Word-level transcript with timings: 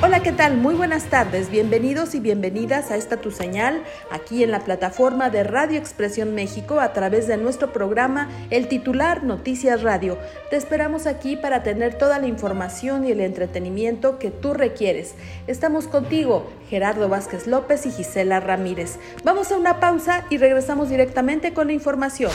Hola, 0.00 0.22
¿qué 0.22 0.30
tal? 0.30 0.56
Muy 0.56 0.76
buenas 0.76 1.06
tardes. 1.06 1.50
Bienvenidos 1.50 2.14
y 2.14 2.20
bienvenidas 2.20 2.92
a 2.92 2.96
esta 2.96 3.16
tu 3.16 3.32
señal 3.32 3.82
aquí 4.12 4.44
en 4.44 4.52
la 4.52 4.60
plataforma 4.60 5.28
de 5.28 5.42
Radio 5.42 5.76
Expresión 5.76 6.36
México 6.36 6.78
a 6.78 6.92
través 6.92 7.26
de 7.26 7.36
nuestro 7.36 7.72
programa 7.72 8.28
El 8.50 8.68
titular 8.68 9.24
Noticias 9.24 9.82
Radio. 9.82 10.16
Te 10.50 10.56
esperamos 10.56 11.08
aquí 11.08 11.36
para 11.36 11.64
tener 11.64 11.98
toda 11.98 12.20
la 12.20 12.28
información 12.28 13.08
y 13.08 13.10
el 13.10 13.18
entretenimiento 13.18 14.20
que 14.20 14.30
tú 14.30 14.54
requieres. 14.54 15.16
Estamos 15.48 15.88
contigo, 15.88 16.48
Gerardo 16.70 17.08
Vázquez 17.08 17.48
López 17.48 17.84
y 17.84 17.90
Gisela 17.90 18.38
Ramírez. 18.38 19.00
Vamos 19.24 19.50
a 19.50 19.56
una 19.56 19.80
pausa 19.80 20.24
y 20.30 20.38
regresamos 20.38 20.90
directamente 20.90 21.52
con 21.52 21.66
la 21.66 21.72
información. 21.72 22.30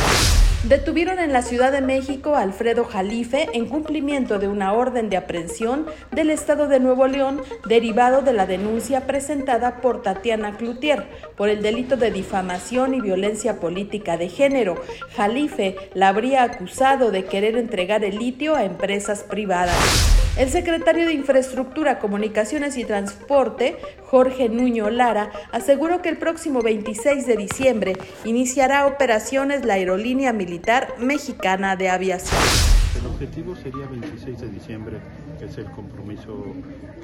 Detuvieron 0.63 1.20
en 1.20 1.34
la 1.34 1.41
Ciudad 1.41 1.73
de 1.73 1.81
México 1.81 2.35
a 2.35 2.41
Alfredo 2.41 2.85
Jalife 2.85 3.49
en 3.52 3.67
cumplimiento 3.67 4.40
de 4.40 4.48
una 4.48 4.72
orden 4.72 5.09
de 5.09 5.17
aprehensión 5.17 5.86
del 6.12 6.30
Estado 6.30 6.70
de 6.70 6.80
Nuevo 6.80 7.05
León 7.05 7.41
derivado 7.67 8.22
de 8.22 8.31
la 8.31 8.45
denuncia 8.45 9.05
presentada 9.05 9.81
por 9.81 10.02
Tatiana 10.02 10.55
Cloutier 10.55 11.05
por 11.36 11.49
el 11.49 11.62
delito 11.62 11.98
de 11.98 12.12
difamación 12.12 12.94
y 12.94 13.02
violencia 13.02 13.59
política 13.59 14.16
de 14.16 14.30
género. 14.30 14.81
Jalife 15.17 15.75
la 15.95 16.08
habría 16.08 16.44
acusado 16.44 17.11
de 17.11 17.25
querer 17.25 17.58
entregar 17.58 18.05
el 18.05 18.17
litio 18.17 18.55
a 18.55 18.64
empresas 18.64 19.23
privadas. 19.23 20.23
El 20.36 20.50
secretario 20.50 21.06
de 21.06 21.14
Infraestructura, 21.14 22.00
Comunicaciones 22.00 22.76
y 22.78 22.86
Transporte, 22.86 23.78
Jorge 24.06 24.50
Nuño 24.50 24.89
Lara, 24.89 25.31
aseguró 25.52 26.02
que 26.02 26.09
el 26.09 26.17
próximo 26.17 26.64
26 26.64 27.28
de 27.28 27.38
diciembre 27.38 27.94
iniciará 28.26 28.88
operaciones 28.88 29.64
la 29.64 29.76
aerolínea 29.76 30.34
militar 30.34 30.95
mexicana 30.98 31.76
de 31.76 31.89
aviación. 31.89 32.42
El 33.00 33.06
objetivo 33.06 33.56
sería 33.56 33.86
26 33.86 34.42
de 34.42 34.50
diciembre, 34.50 34.98
que 35.38 35.45
es 35.45 35.58
el 35.59 35.66
compromiso 35.66 36.44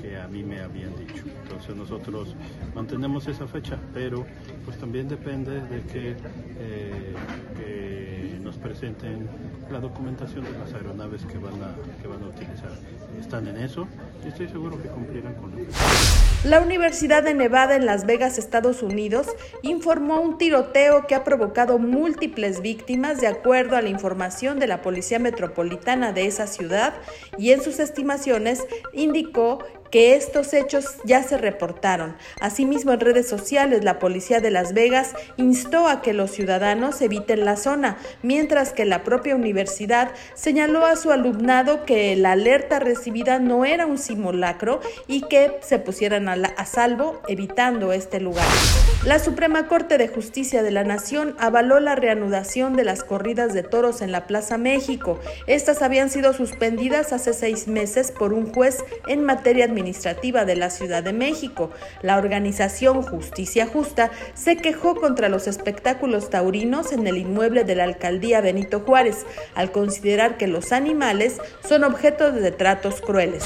que 0.02 0.18
a 0.18 0.28
mí 0.28 0.42
me 0.42 0.62
habían 0.62 0.96
dicho. 0.98 1.24
Entonces 1.44 1.76
nosotros 1.76 2.36
mantenemos 2.74 3.28
esa 3.28 3.46
fecha, 3.48 3.78
pero 3.94 4.26
pues 4.66 4.78
también 4.80 5.08
depende 5.08 5.62
de 5.62 5.82
que, 5.84 6.16
eh, 6.60 7.14
que 7.56 8.19
nos 8.50 8.58
presenten 8.58 9.30
la 9.70 9.80
documentación 9.80 10.44
de 10.44 10.58
las 10.58 10.74
aeronaves 10.74 11.24
que 11.24 11.38
van 11.38 11.54
a, 11.62 11.76
que 12.02 12.08
van 12.08 12.24
a 12.24 12.28
utilizar. 12.30 12.72
Están 13.20 13.48
en 13.48 13.58
eso 13.58 13.88
y 14.26 14.30
estoy 14.30 14.48
seguro 14.48 14.82
que 14.82 14.88
cumplirán 14.90 15.36
con 15.36 15.52
lo 15.52 15.58
La 16.46 16.60
Universidad 16.60 17.22
de 17.22 17.36
Nevada 17.36 17.76
en 17.76 17.86
Las 17.86 18.08
Vegas, 18.08 18.40
Estados 18.40 18.82
Unidos, 18.82 19.28
informó 19.62 20.20
un 20.22 20.40
tiroteo 20.40 21.06
que 21.06 21.14
ha 21.14 21.24
provocado 21.24 21.78
múltiples 21.78 22.64
víctimas 22.64 23.22
de 23.22 23.28
acuerdo 23.28 23.76
a 23.76 23.84
la 23.84 23.90
información 23.90 24.58
de 24.58 24.66
la 24.66 24.82
Policía 24.82 25.20
Metropolitana 25.20 26.12
de 26.12 26.26
esa 26.26 26.48
ciudad 26.48 26.96
y 27.38 27.52
en 27.52 27.62
sus 27.62 27.78
estimaciones 27.78 28.66
indicó 28.94 29.60
que 29.92 30.16
estos 30.16 30.54
hechos 30.54 30.86
ya 31.04 31.24
se 31.24 31.38
reportaron. 31.38 32.16
Asimismo, 32.40 32.92
en 32.92 33.00
redes 33.00 33.28
sociales, 33.28 33.84
la 33.84 34.00
policía 34.00 34.40
de 34.40 34.52
Las 34.52 34.74
Vegas 34.74 35.14
instó 35.38 35.88
a 35.88 36.02
que 36.02 36.14
los 36.14 36.32
ciudadanos 36.32 37.02
eviten 37.02 37.46
la 37.46 37.58
zona, 37.58 37.98
mientras 38.22 38.74
que 38.74 38.86
la 38.86 39.04
propia 39.04 39.36
universidad 39.36 40.12
señaló 40.36 40.86
a 40.86 40.96
su 40.96 41.12
alumnado 41.12 41.86
que 41.86 42.16
la 42.16 42.34
alerta 42.34 42.80
recibida 42.80 43.40
no 43.40 43.66
era 43.66 43.86
un 43.86 43.98
simulacro 43.98 44.80
y 45.08 45.22
que 45.22 45.58
se 45.62 45.80
pusieran 45.80 46.28
a, 46.30 46.66
salvo 46.66 47.22
evitando 47.28 47.94
este 47.94 48.20
lugar. 48.20 48.46
La 49.06 49.18
Suprema 49.18 49.68
Corte 49.68 49.98
de 49.98 50.08
Justicia 50.08 50.62
de 50.62 50.72
la 50.72 50.84
Nación 50.84 51.36
avaló 51.40 51.80
la 51.80 51.96
reanudación 51.96 52.76
de 52.76 52.84
las 52.84 53.04
corridas 53.04 53.54
de 53.54 53.64
toros 53.64 54.02
en 54.02 54.12
la 54.12 54.28
Plaza 54.28 54.58
México. 54.58 55.20
Estas 55.48 55.82
habían 55.82 56.10
sido 56.10 56.34
suspendidas 56.34 57.14
hace 57.14 57.34
seis 57.34 57.68
meses 57.68 58.12
por 58.12 58.34
un 58.34 58.54
juez 58.54 58.84
en 59.08 59.24
materia 59.24 59.66
administrativa 59.66 59.79
Administrativa 59.80 60.44
de 60.44 60.58
la 60.58 60.70
Ciudad 60.70 61.04
de 61.04 61.14
México. 61.14 61.72
La 62.02 62.18
organización 62.18 63.02
Justicia 63.02 63.66
Justa 63.66 64.12
se 64.34 64.58
quejó 64.58 64.96
contra 64.96 65.30
los 65.30 65.48
espectáculos 65.48 66.30
taurinos 66.30 66.92
en 66.92 67.08
el 67.08 67.18
inmueble 67.18 67.64
de 67.64 67.76
la 67.76 67.86
alcaldía 67.86 68.42
Benito 68.42 68.82
Juárez, 68.82 69.26
al 69.56 69.72
considerar 69.72 70.38
que 70.38 70.48
los 70.48 70.74
animales 70.74 71.38
son 71.68 71.86
objeto 71.86 72.32
de 72.32 72.52
tratos 72.52 73.00
crueles. 73.00 73.46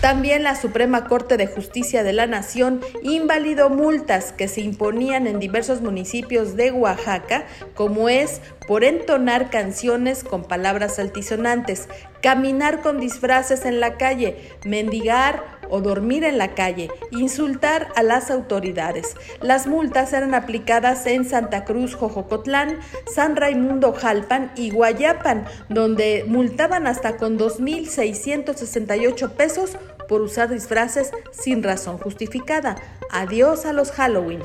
También 0.00 0.44
la 0.44 0.54
Suprema 0.54 1.06
Corte 1.06 1.36
de 1.36 1.48
Justicia 1.48 2.04
de 2.04 2.12
la 2.12 2.28
Nación 2.28 2.80
invalidó 3.02 3.68
multas 3.68 4.32
que 4.32 4.46
se 4.46 4.60
imponían 4.60 5.26
en 5.26 5.40
diversos 5.40 5.80
municipios 5.80 6.54
de 6.54 6.70
Oaxaca, 6.70 7.46
como 7.74 8.08
es 8.08 8.40
por 8.68 8.84
entonar 8.84 9.50
canciones 9.50 10.22
con 10.22 10.44
palabras 10.44 11.00
altisonantes, 11.00 11.88
caminar 12.22 12.80
con 12.80 13.00
disfraces 13.00 13.64
en 13.64 13.80
la 13.80 13.96
calle, 13.96 14.36
mendigar 14.64 15.57
o 15.70 15.80
dormir 15.80 16.24
en 16.24 16.38
la 16.38 16.54
calle, 16.54 16.90
insultar 17.10 17.88
a 17.96 18.02
las 18.02 18.30
autoridades. 18.30 19.14
Las 19.40 19.66
multas 19.66 20.12
eran 20.12 20.34
aplicadas 20.34 21.06
en 21.06 21.24
Santa 21.24 21.64
Cruz, 21.64 21.94
Jojocotlán, 21.94 22.78
San 23.12 23.36
Raimundo, 23.36 23.92
Jalpan 23.92 24.52
y 24.56 24.70
Guayapan, 24.70 25.44
donde 25.68 26.24
multaban 26.26 26.86
hasta 26.86 27.16
con 27.16 27.38
2.668 27.38 29.30
pesos 29.30 29.76
por 30.08 30.22
usar 30.22 30.48
disfraces 30.48 31.12
sin 31.32 31.62
razón 31.62 31.98
justificada. 31.98 32.76
Adiós 33.10 33.66
a 33.66 33.72
los 33.72 33.92
Halloween. 33.92 34.42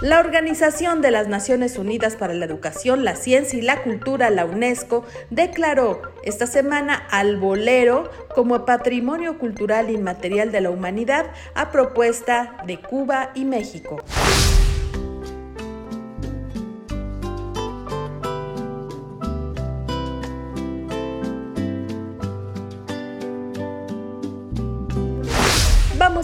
La 0.00 0.20
Organización 0.20 1.02
de 1.02 1.10
las 1.10 1.26
Naciones 1.26 1.76
Unidas 1.76 2.14
para 2.14 2.32
la 2.32 2.44
Educación, 2.44 3.04
la 3.04 3.16
Ciencia 3.16 3.58
y 3.58 3.62
la 3.62 3.82
Cultura, 3.82 4.30
la 4.30 4.44
UNESCO, 4.44 5.04
declaró 5.30 6.02
esta 6.22 6.46
semana 6.46 6.94
al 7.10 7.36
bolero 7.36 8.08
como 8.32 8.64
Patrimonio 8.64 9.38
Cultural 9.38 9.90
Inmaterial 9.90 10.52
de 10.52 10.60
la 10.60 10.70
Humanidad 10.70 11.26
a 11.56 11.72
propuesta 11.72 12.58
de 12.64 12.78
Cuba 12.78 13.32
y 13.34 13.44
México. 13.44 13.96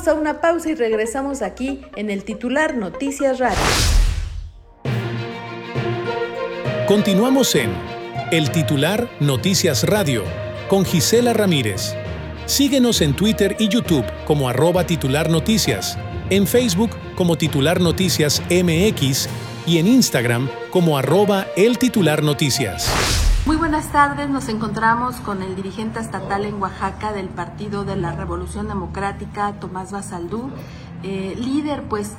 A 0.06 0.12
una 0.12 0.42
pausa 0.42 0.68
y 0.68 0.74
regresamos 0.74 1.40
aquí 1.40 1.80
en 1.96 2.10
el 2.10 2.24
titular 2.24 2.76
Noticias 2.76 3.38
Radio. 3.38 3.56
Continuamos 6.86 7.54
en 7.54 7.70
El 8.30 8.50
titular 8.50 9.08
Noticias 9.20 9.84
Radio 9.84 10.24
con 10.68 10.84
Gisela 10.84 11.32
Ramírez. 11.32 11.94
Síguenos 12.44 13.00
en 13.00 13.16
Twitter 13.16 13.56
y 13.58 13.68
YouTube 13.68 14.04
como 14.26 14.46
arroba 14.46 14.84
titular 14.84 15.30
noticias, 15.30 15.96
en 16.28 16.46
Facebook 16.46 16.90
como 17.14 17.38
titular 17.38 17.80
noticias 17.80 18.42
MX 18.50 19.30
y 19.66 19.78
en 19.78 19.86
Instagram 19.86 20.50
como 20.70 20.98
arroba 20.98 21.46
el 21.56 21.78
titular 21.78 22.22
noticias. 22.22 23.23
Muy 23.46 23.56
buenas 23.56 23.92
tardes, 23.92 24.30
nos 24.30 24.48
encontramos 24.48 25.16
con 25.16 25.42
el 25.42 25.54
dirigente 25.54 26.00
estatal 26.00 26.46
en 26.46 26.62
Oaxaca 26.62 27.12
del 27.12 27.28
Partido 27.28 27.84
de 27.84 27.94
la 27.94 28.12
Revolución 28.12 28.68
Democrática, 28.68 29.52
Tomás 29.60 29.92
Basaldú. 29.92 30.48
Eh, 31.02 31.34
líder, 31.38 31.82
pues 31.82 32.12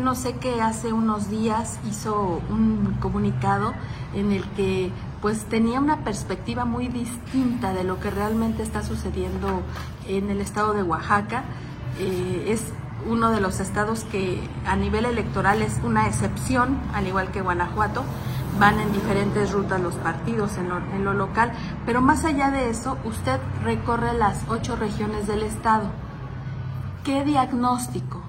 no 0.00 0.14
sé 0.14 0.34
que 0.34 0.62
hace 0.62 0.92
unos 0.92 1.30
días 1.30 1.80
hizo 1.90 2.40
un 2.48 2.96
comunicado 3.00 3.74
en 4.14 4.30
el 4.30 4.44
que 4.50 4.92
pues 5.20 5.46
tenía 5.46 5.80
una 5.80 6.04
perspectiva 6.04 6.64
muy 6.64 6.86
distinta 6.86 7.72
de 7.72 7.82
lo 7.82 7.98
que 7.98 8.10
realmente 8.10 8.62
está 8.62 8.84
sucediendo 8.84 9.62
en 10.06 10.30
el 10.30 10.40
estado 10.40 10.74
de 10.74 10.84
Oaxaca. 10.84 11.42
Eh, 11.98 12.44
es 12.50 12.62
uno 13.04 13.32
de 13.32 13.40
los 13.40 13.58
estados 13.58 14.04
que 14.04 14.40
a 14.64 14.76
nivel 14.76 15.06
electoral 15.06 15.60
es 15.62 15.80
una 15.82 16.06
excepción, 16.06 16.78
al 16.94 17.08
igual 17.08 17.32
que 17.32 17.40
Guanajuato 17.40 18.04
van 18.58 18.80
en 18.80 18.92
diferentes 18.92 19.52
rutas 19.52 19.80
los 19.80 19.94
partidos 19.96 20.56
en 20.58 21.04
lo, 21.04 21.12
local, 21.12 21.52
pero 21.84 22.00
más 22.00 22.24
allá 22.24 22.50
de 22.50 22.70
eso, 22.70 22.96
usted 23.04 23.38
recorre 23.62 24.14
las 24.14 24.44
ocho 24.48 24.76
regiones 24.76 25.26
del 25.26 25.42
Estado. 25.42 25.90
¿Qué 27.04 27.24
diagnóstico, 27.24 28.22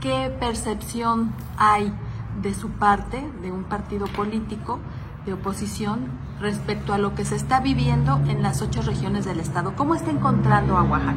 qué 0.00 0.34
percepción 0.38 1.32
hay 1.56 1.92
de 2.42 2.54
su 2.54 2.70
parte, 2.70 3.24
de 3.42 3.52
un 3.52 3.64
partido 3.64 4.06
político 4.06 4.80
de 5.24 5.32
oposición, 5.34 6.08
respecto 6.40 6.92
a 6.92 6.98
lo 6.98 7.14
que 7.14 7.24
se 7.24 7.36
está 7.36 7.60
viviendo 7.60 8.16
en 8.28 8.42
las 8.42 8.62
ocho 8.62 8.82
regiones 8.82 9.24
del 9.24 9.40
Estado? 9.40 9.74
¿Cómo 9.76 9.94
está 9.94 10.10
encontrando 10.10 10.76
a 10.76 10.82
Oaxaca? 10.82 11.14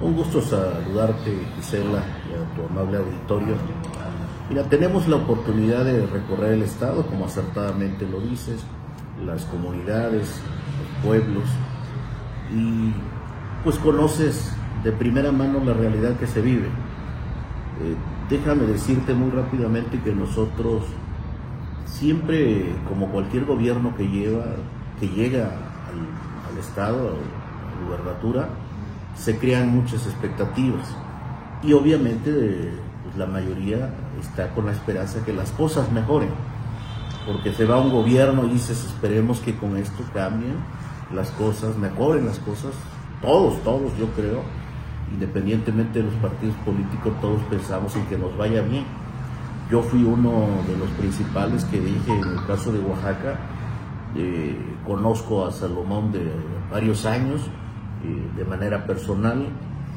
Un 0.00 0.16
gusto 0.16 0.42
saludarte, 0.42 1.46
Gisela, 1.56 2.02
y 2.28 2.34
a 2.34 2.54
tu 2.56 2.66
amable 2.66 2.98
auditorio. 2.98 3.54
Mira, 4.52 4.64
tenemos 4.64 5.08
la 5.08 5.16
oportunidad 5.16 5.82
de 5.82 6.06
recorrer 6.06 6.52
el 6.52 6.62
Estado, 6.62 7.06
como 7.06 7.24
acertadamente 7.24 8.06
lo 8.06 8.20
dices, 8.20 8.62
las 9.24 9.46
comunidades, 9.46 10.42
los 10.78 11.02
pueblos, 11.02 11.44
y 12.54 12.92
pues 13.64 13.78
conoces 13.78 14.52
de 14.84 14.92
primera 14.92 15.32
mano 15.32 15.64
la 15.64 15.72
realidad 15.72 16.18
que 16.18 16.26
se 16.26 16.42
vive. 16.42 16.66
Eh, 16.66 17.96
déjame 18.28 18.66
decirte 18.66 19.14
muy 19.14 19.30
rápidamente 19.30 19.98
que 20.00 20.14
nosotros 20.14 20.82
siempre, 21.86 22.76
como 22.86 23.08
cualquier 23.10 23.46
gobierno 23.46 23.96
que 23.96 24.06
lleva, 24.06 24.44
que 25.00 25.08
llega 25.08 25.44
al, 25.46 26.58
Estado, 26.58 27.08
a 27.08 27.12
la 27.12 27.86
gubernatura, 27.86 28.50
se 29.16 29.38
crean 29.38 29.70
muchas 29.70 30.04
expectativas. 30.04 30.94
Y 31.62 31.72
obviamente 31.72 32.91
pues, 33.12 33.18
la 33.18 33.26
mayoría 33.26 33.90
está 34.20 34.48
con 34.54 34.66
la 34.66 34.72
esperanza 34.72 35.24
que 35.24 35.32
las 35.32 35.50
cosas 35.52 35.90
mejoren. 35.92 36.30
Porque 37.26 37.52
se 37.52 37.66
va 37.66 37.80
un 37.80 37.90
gobierno 37.90 38.44
y 38.46 38.50
dices, 38.50 38.84
esperemos 38.84 39.40
que 39.40 39.56
con 39.56 39.76
esto 39.76 40.02
cambien 40.12 40.56
las 41.14 41.30
cosas, 41.30 41.76
mejoren 41.76 42.26
las 42.26 42.38
cosas. 42.40 42.72
Todos, 43.20 43.62
todos, 43.62 43.96
yo 43.96 44.06
creo, 44.16 44.42
independientemente 45.12 46.00
de 46.00 46.06
los 46.06 46.14
partidos 46.14 46.56
políticos, 46.64 47.12
todos 47.20 47.40
pensamos 47.44 47.94
en 47.94 48.06
que 48.06 48.18
nos 48.18 48.36
vaya 48.36 48.62
bien. 48.62 48.84
Yo 49.70 49.82
fui 49.82 50.02
uno 50.02 50.48
de 50.66 50.76
los 50.76 50.88
principales 50.98 51.64
que 51.66 51.80
dije 51.80 52.12
en 52.12 52.28
el 52.28 52.44
caso 52.46 52.72
de 52.72 52.80
Oaxaca, 52.80 53.38
eh, 54.16 54.58
conozco 54.84 55.46
a 55.46 55.52
Salomón 55.52 56.10
de 56.12 56.30
varios 56.70 57.06
años, 57.06 57.40
eh, 58.04 58.30
de 58.36 58.44
manera 58.44 58.84
personal, 58.84 59.46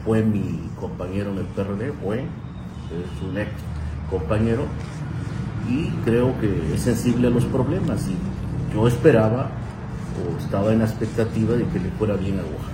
fue 0.05 0.21
mi 0.21 0.69
compañero 0.79 1.31
en 1.31 1.39
el 1.39 1.45
PRD, 1.45 1.91
fue, 1.93 2.25
es 2.91 3.29
un 3.29 3.37
ex 3.37 3.51
compañero, 4.09 4.63
y 5.69 5.87
creo 6.03 6.39
que 6.39 6.73
es 6.73 6.81
sensible 6.81 7.27
a 7.27 7.31
los 7.31 7.45
problemas. 7.45 8.07
Y 8.07 8.15
yo 8.73 8.87
esperaba 8.87 9.49
o 10.15 10.37
estaba 10.37 10.73
en 10.73 10.81
expectativa 10.81 11.55
de 11.55 11.65
que 11.65 11.79
le 11.79 11.89
fuera 11.91 12.15
bien 12.15 12.39
a 12.39 12.43
Oaxaca. 12.43 12.73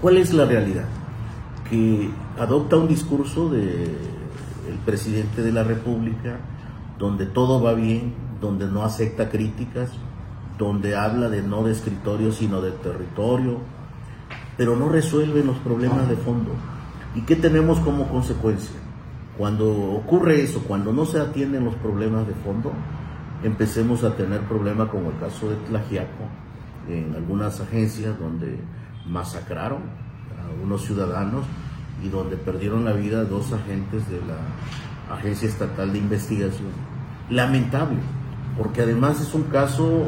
¿Cuál 0.00 0.18
es 0.18 0.32
la 0.32 0.44
realidad? 0.44 0.84
Que 1.68 2.10
adopta 2.38 2.76
un 2.76 2.86
discurso 2.86 3.48
del 3.48 3.90
presidente 4.84 5.42
de 5.42 5.52
la 5.52 5.64
República 5.64 6.36
donde 6.98 7.26
todo 7.26 7.60
va 7.62 7.74
bien, 7.74 8.14
donde 8.40 8.66
no 8.66 8.84
acepta 8.84 9.28
críticas, 9.28 9.90
donde 10.58 10.96
habla 10.96 11.28
de 11.28 11.42
no 11.42 11.64
de 11.64 11.72
escritorio 11.72 12.32
sino 12.32 12.60
de 12.60 12.70
territorio, 12.70 13.58
pero 14.56 14.76
no 14.76 14.88
resuelve 14.88 15.44
los 15.44 15.56
problemas 15.58 16.08
de 16.08 16.16
fondo. 16.16 16.52
¿Y 17.16 17.22
qué 17.22 17.34
tenemos 17.34 17.80
como 17.80 18.06
consecuencia? 18.08 18.76
Cuando 19.38 19.70
ocurre 19.70 20.42
eso, 20.42 20.62
cuando 20.68 20.92
no 20.92 21.06
se 21.06 21.18
atienden 21.18 21.64
los 21.64 21.74
problemas 21.76 22.26
de 22.26 22.34
fondo, 22.34 22.72
empecemos 23.42 24.04
a 24.04 24.14
tener 24.16 24.42
problemas 24.42 24.88
como 24.90 25.10
el 25.10 25.18
caso 25.18 25.48
de 25.48 25.56
Tlajiaco, 25.56 26.28
en 26.88 27.14
algunas 27.14 27.60
agencias 27.60 28.18
donde 28.18 28.58
masacraron 29.06 29.78
a 30.38 30.62
unos 30.62 30.82
ciudadanos 30.82 31.44
y 32.04 32.08
donde 32.10 32.36
perdieron 32.36 32.84
la 32.84 32.92
vida 32.92 33.24
dos 33.24 33.50
agentes 33.52 34.08
de 34.10 34.20
la 34.26 35.14
Agencia 35.14 35.48
Estatal 35.48 35.92
de 35.92 35.98
Investigación. 35.98 36.68
Lamentable, 37.30 37.98
porque 38.58 38.82
además 38.82 39.22
es 39.22 39.32
un 39.32 39.44
caso 39.44 40.04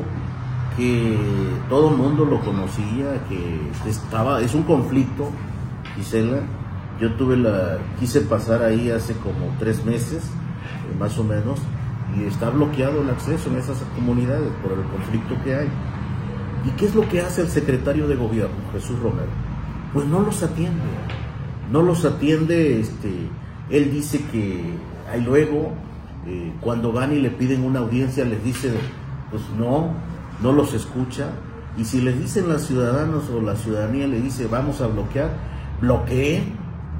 que 0.77 1.19
todo 1.71 1.91
el 1.91 1.97
mundo 1.97 2.27
lo 2.27 2.41
conocía, 2.41 3.25
que 3.29 3.89
estaba, 3.89 4.43
es 4.43 4.55
un 4.55 4.65
conflicto, 4.65 5.31
Gisela. 5.97 6.43
Yo 7.01 7.13
tuve 7.15 7.37
la, 7.37 7.79
quise 8.01 8.21
pasar 8.23 8.63
ahí 8.63 8.91
hace 8.91 9.15
como 9.15 9.55
tres 9.59 9.85
meses, 9.85 10.25
eh, 10.25 10.97
más 10.99 11.19
o 11.19 11.25
menos, 11.25 11.61
y 12.17 12.25
está 12.25 12.51
bloqueado 12.51 13.03
el 13.03 13.11
acceso 13.11 13.51
en 13.51 13.57
esas 13.57 13.79
comunidades 13.95 14.51
por 14.63 14.73
el 14.73 14.85
conflicto 14.85 15.37
que 15.45 15.55
hay. 15.55 15.69
¿Y 16.65 16.71
qué 16.71 16.87
es 16.87 16.95
lo 16.95 17.09
que 17.09 17.21
hace 17.21 17.43
el 17.43 17.49
secretario 17.49 18.09
de 18.09 18.17
gobierno, 18.17 18.57
Jesús 18.73 18.99
Romero? 18.99 19.29
Pues 19.93 20.07
no 20.07 20.21
los 20.21 20.43
atiende, 20.43 20.83
no 21.71 21.83
los 21.83 22.05
atiende, 22.05 22.81
este, 22.81 23.29
él 23.71 23.93
dice 23.93 24.25
que 24.33 24.75
ahí 25.11 25.21
luego, 25.21 25.73
eh, 26.27 26.53
cuando 26.61 26.93
van 26.93 27.13
y 27.13 27.21
le 27.21 27.31
piden 27.31 27.65
una 27.65 27.79
audiencia, 27.79 28.25
les 28.25 28.43
dice, 28.43 28.73
pues 29.31 29.43
no, 29.59 29.95
no 30.43 30.53
los 30.53 30.75
escucha. 30.75 31.31
Y 31.77 31.85
si 31.85 32.01
les 32.01 32.19
dicen 32.19 32.49
los 32.49 32.63
ciudadanos 32.63 33.31
o 33.31 33.41
la 33.41 33.55
ciudadanía 33.57 34.07
le 34.07 34.21
dice 34.21 34.47
vamos 34.47 34.81
a 34.81 34.89
bloquear, 34.89 35.31
bloqueen. 35.81 36.58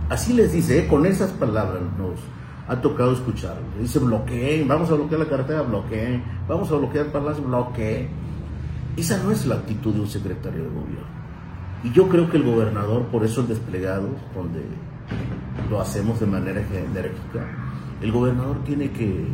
Así 0.09 0.33
les 0.33 0.53
dice, 0.53 0.79
¿eh? 0.79 0.89
con 0.89 1.05
esas 1.05 1.31
palabras 1.33 1.83
nos 1.99 2.19
ha 2.67 2.81
tocado 2.81 3.13
escuchar. 3.13 3.57
Dice 3.81 3.99
bloqueen, 3.99 4.67
vamos 4.67 4.91
a 4.91 4.95
bloquear 4.95 5.21
la 5.21 5.29
carretera, 5.29 5.63
bloqueen, 5.63 6.23
vamos 6.49 6.71
a 6.71 6.77
bloquear 6.77 7.07
el 7.07 7.13
palacio, 7.13 7.45
bloqueen. 7.45 8.09
Esa 8.97 9.23
no 9.23 9.31
es 9.31 9.47
la 9.47 9.57
actitud 9.57 9.95
de 9.95 10.01
un 10.01 10.09
secretario 10.09 10.65
de 10.65 10.69
gobierno. 10.69 11.19
Y 11.85 11.93
yo 11.93 12.09
creo 12.09 12.29
que 12.31 12.37
el 12.37 12.43
gobernador, 12.43 13.07
por 13.07 13.25
eso 13.25 13.43
el 13.43 13.49
desplegado, 13.49 14.09
donde 14.35 14.63
lo 15.71 15.81
hacemos 15.81 16.19
de 16.19 16.27
manera 16.27 16.61
enérgica, 16.61 17.47
el 18.01 18.13
gobernador 18.13 18.65
tiene 18.65 18.91
que 18.91 19.27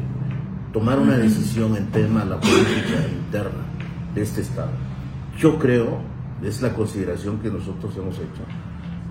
tomar 0.73 0.99
una 0.99 1.17
decisión 1.17 1.77
en 1.77 1.91
tema 1.91 2.25
de 2.25 2.31
la 2.31 2.41
política 2.41 3.09
interna 3.11 3.65
de 4.15 4.23
este 4.23 4.41
Estado. 4.43 4.71
Yo 5.39 5.59
creo, 5.59 5.99
es 6.43 6.61
la 6.61 6.75
consideración 6.75 7.39
que 7.39 7.51
nosotros 7.51 7.97
hemos 7.97 8.17
hecho, 8.17 8.43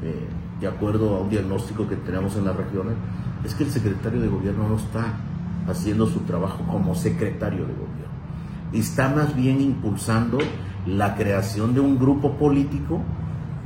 eh, 0.04 0.28
de 0.60 0.68
acuerdo 0.68 1.16
a 1.16 1.22
un 1.22 1.30
diagnóstico 1.30 1.88
que 1.88 1.96
tenemos 1.96 2.36
en 2.36 2.46
las 2.46 2.56
regiones, 2.56 2.96
es 3.44 3.54
que 3.54 3.64
el 3.64 3.72
secretario 3.72 4.22
de 4.22 4.28
gobierno 4.28 4.68
no 4.68 4.78
está 4.78 5.14
haciendo 5.68 6.08
su 6.08 6.22
trabajo 6.22 6.64
como 6.70 6.96
secretario 6.96 7.66
de 7.66 7.74
gobierno. 7.74 8.14
Está 8.74 9.10
más 9.10 9.36
bien 9.36 9.62
impulsando 9.62 10.40
la 10.86 11.16
creación 11.16 11.74
de 11.74 11.80
un 11.80 11.98
grupo 11.98 12.34
político 12.38 13.02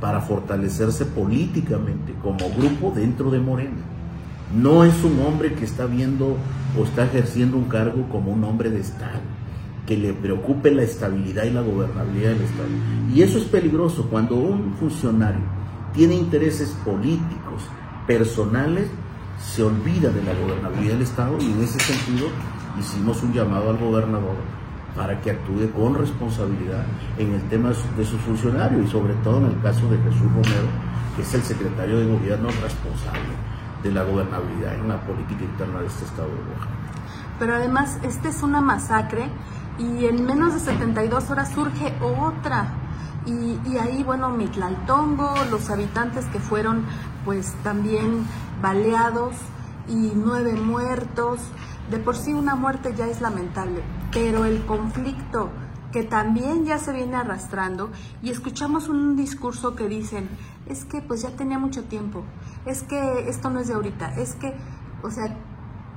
para 0.00 0.20
fortalecerse 0.20 1.06
políticamente 1.06 2.14
como 2.22 2.38
grupo 2.56 2.92
dentro 2.94 3.30
de 3.30 3.40
Morena. 3.40 3.82
No 4.54 4.84
es 4.84 5.02
un 5.04 5.20
hombre 5.20 5.54
que 5.54 5.64
está 5.64 5.86
viendo 5.86 6.36
o 6.78 6.84
está 6.84 7.04
ejerciendo 7.04 7.56
un 7.56 7.64
cargo 7.64 8.08
como 8.10 8.32
un 8.32 8.44
hombre 8.44 8.70
de 8.70 8.80
Estado 8.80 9.20
que 9.86 9.96
le 9.96 10.12
preocupe 10.12 10.70
la 10.70 10.82
estabilidad 10.82 11.44
y 11.44 11.50
la 11.50 11.62
gobernabilidad 11.62 12.32
del 12.32 12.42
Estado. 12.42 12.68
Y 13.14 13.22
eso 13.22 13.38
es 13.38 13.44
peligroso 13.44 14.06
cuando 14.10 14.36
un 14.36 14.74
funcionario 14.78 15.57
tiene 15.92 16.14
intereses 16.14 16.70
políticos, 16.84 17.62
personales, 18.06 18.88
se 19.38 19.62
olvida 19.62 20.10
de 20.10 20.22
la 20.22 20.34
gobernabilidad 20.34 20.94
del 20.94 21.02
Estado 21.02 21.38
y 21.40 21.52
en 21.52 21.62
ese 21.62 21.78
sentido 21.78 22.28
hicimos 22.78 23.22
un 23.22 23.32
llamado 23.32 23.70
al 23.70 23.78
gobernador 23.78 24.36
para 24.96 25.20
que 25.20 25.30
actúe 25.30 25.70
con 25.72 25.94
responsabilidad 25.94 26.84
en 27.18 27.34
el 27.34 27.42
tema 27.48 27.70
de 27.96 28.04
sus 28.04 28.20
funcionarios 28.22 28.86
y 28.86 28.90
sobre 28.90 29.14
todo 29.14 29.38
en 29.38 29.46
el 29.46 29.60
caso 29.62 29.88
de 29.88 29.98
Jesús 29.98 30.22
Romero, 30.22 30.68
que 31.14 31.22
es 31.22 31.34
el 31.34 31.42
secretario 31.42 31.98
de 31.98 32.06
gobierno 32.06 32.48
responsable 32.62 33.30
de 33.82 33.92
la 33.92 34.02
gobernabilidad 34.02 34.74
en 34.74 34.88
la 34.88 35.00
política 35.00 35.44
interna 35.44 35.80
de 35.80 35.86
este 35.86 36.04
Estado 36.04 36.28
de 36.28 36.34
Oaxaca. 36.34 36.88
Pero 37.38 37.54
además, 37.54 37.98
esta 38.02 38.28
es 38.28 38.42
una 38.42 38.60
masacre 38.60 39.28
y 39.78 40.06
en 40.06 40.24
menos 40.24 40.54
de 40.54 40.60
72 40.60 41.30
horas 41.30 41.52
surge 41.52 41.94
otra. 42.00 42.72
Y, 43.26 43.76
ahí, 43.76 44.02
bueno, 44.02 44.30
Mitlaltongo, 44.30 45.34
los 45.50 45.68
habitantes 45.68 46.24
que 46.26 46.38
fueron 46.38 46.86
pues 47.24 47.52
también 47.62 48.26
baleados 48.62 49.34
y 49.86 50.12
nueve 50.14 50.54
muertos. 50.54 51.40
De 51.90 51.98
por 51.98 52.16
sí 52.16 52.32
una 52.32 52.54
muerte 52.54 52.94
ya 52.96 53.06
es 53.06 53.20
lamentable, 53.20 53.82
pero 54.12 54.44
el 54.44 54.64
conflicto 54.64 55.50
que 55.92 56.02
también 56.02 56.64
ya 56.64 56.78
se 56.78 56.92
viene 56.92 57.16
arrastrando 57.16 57.90
y 58.22 58.30
escuchamos 58.30 58.88
un 58.88 59.16
discurso 59.16 59.74
que 59.74 59.88
dicen, 59.88 60.28
es 60.66 60.84
que 60.84 61.00
pues 61.00 61.22
ya 61.22 61.30
tenía 61.30 61.58
mucho 61.58 61.84
tiempo, 61.84 62.24
es 62.66 62.82
que 62.82 63.28
esto 63.28 63.48
no 63.48 63.60
es 63.60 63.68
de 63.68 63.74
ahorita, 63.74 64.14
es 64.16 64.34
que, 64.34 64.54
o 65.02 65.10
sea, 65.10 65.34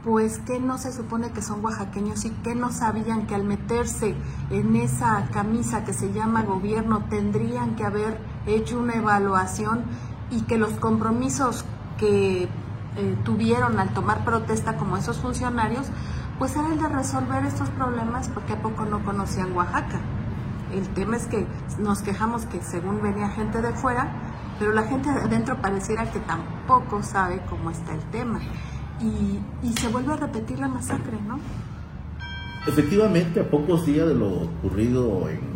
pues 0.03 0.39
que 0.39 0.59
no 0.59 0.77
se 0.77 0.91
supone 0.91 1.31
que 1.31 1.41
son 1.41 1.63
oaxaqueños 1.63 2.25
y 2.25 2.31
que 2.31 2.55
no 2.55 2.71
sabían 2.71 3.27
que 3.27 3.35
al 3.35 3.43
meterse 3.43 4.15
en 4.49 4.75
esa 4.75 5.27
camisa 5.31 5.85
que 5.85 5.93
se 5.93 6.11
llama 6.11 6.41
gobierno 6.43 7.05
tendrían 7.09 7.75
que 7.75 7.83
haber 7.83 8.17
hecho 8.47 8.79
una 8.79 8.95
evaluación 8.95 9.83
y 10.31 10.41
que 10.41 10.57
los 10.57 10.71
compromisos 10.73 11.65
que 11.99 12.43
eh, 12.43 13.17
tuvieron 13.23 13.79
al 13.79 13.93
tomar 13.93 14.25
protesta 14.25 14.75
como 14.75 14.97
esos 14.97 15.19
funcionarios, 15.19 15.85
pues 16.39 16.55
era 16.55 16.69
el 16.69 16.79
de 16.79 16.87
resolver 16.87 17.45
estos 17.45 17.69
problemas 17.69 18.27
porque 18.29 18.53
a 18.53 18.61
poco 18.61 18.85
no 18.85 19.03
conocían 19.05 19.55
Oaxaca. 19.55 19.99
El 20.73 20.87
tema 20.89 21.17
es 21.17 21.27
que 21.27 21.45
nos 21.77 22.01
quejamos 22.01 22.45
que 22.45 22.61
según 22.61 23.03
venía 23.03 23.29
gente 23.29 23.61
de 23.61 23.71
fuera, 23.73 24.11
pero 24.57 24.71
la 24.71 24.83
gente 24.83 25.11
de 25.11 25.21
adentro 25.21 25.61
pareciera 25.61 26.09
que 26.09 26.19
tampoco 26.19 27.03
sabe 27.03 27.41
cómo 27.49 27.69
está 27.69 27.93
el 27.93 28.03
tema 28.05 28.39
y, 29.01 29.73
se 29.73 29.87
vuelve 29.87 30.13
a 30.13 30.17
repetir 30.17 30.59
la 30.59 30.67
masacre, 30.67 31.17
¿no? 31.27 31.39
Efectivamente, 32.67 33.39
a 33.39 33.49
pocos 33.49 33.85
días 33.85 34.07
de 34.07 34.13
lo 34.13 34.27
ocurrido 34.43 35.27
en, 35.29 35.51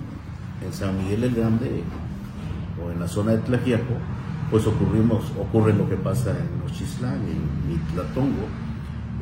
San 0.72 0.98
Miguel 0.98 1.26
el 1.26 1.36
Grande 1.36 1.84
o 2.84 2.92
en 2.92 3.00
la 3.00 3.08
zona 3.08 3.34
de 3.34 3.38
Tlajiaco, 3.40 3.94
pues 4.50 4.66
ocurrimos, 4.66 5.32
ocurre 5.40 5.74
lo 5.74 5.88
que 5.88 5.96
pasa 5.96 6.32
en 6.32 6.68
Ochislán, 6.68 7.22
en 7.22 7.70
Mitlatongo. 7.70 8.48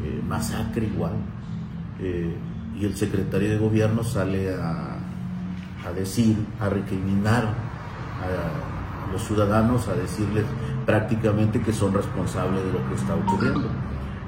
eh, 0.04 0.22
masacre 0.28 0.86
igual. 0.86 1.14
Eh, 2.00 2.34
y 2.80 2.86
el 2.86 2.96
secretario 2.96 3.50
de 3.50 3.58
gobierno 3.58 4.04
sale 4.04 4.54
a 4.54 4.94
decir, 5.96 6.36
a 6.60 6.70
recriminar 6.70 7.44
a, 7.44 9.12
los 9.12 9.22
ciudadanos, 9.24 9.88
a 9.88 9.94
decirles 9.94 10.46
prácticamente 10.86 11.62
que 11.62 11.72
son 11.72 11.94
responsables 11.94 12.64
de 12.66 12.74
lo 12.74 12.90
que 12.90 12.96
está 12.96 13.14
ocurriendo. 13.16 13.70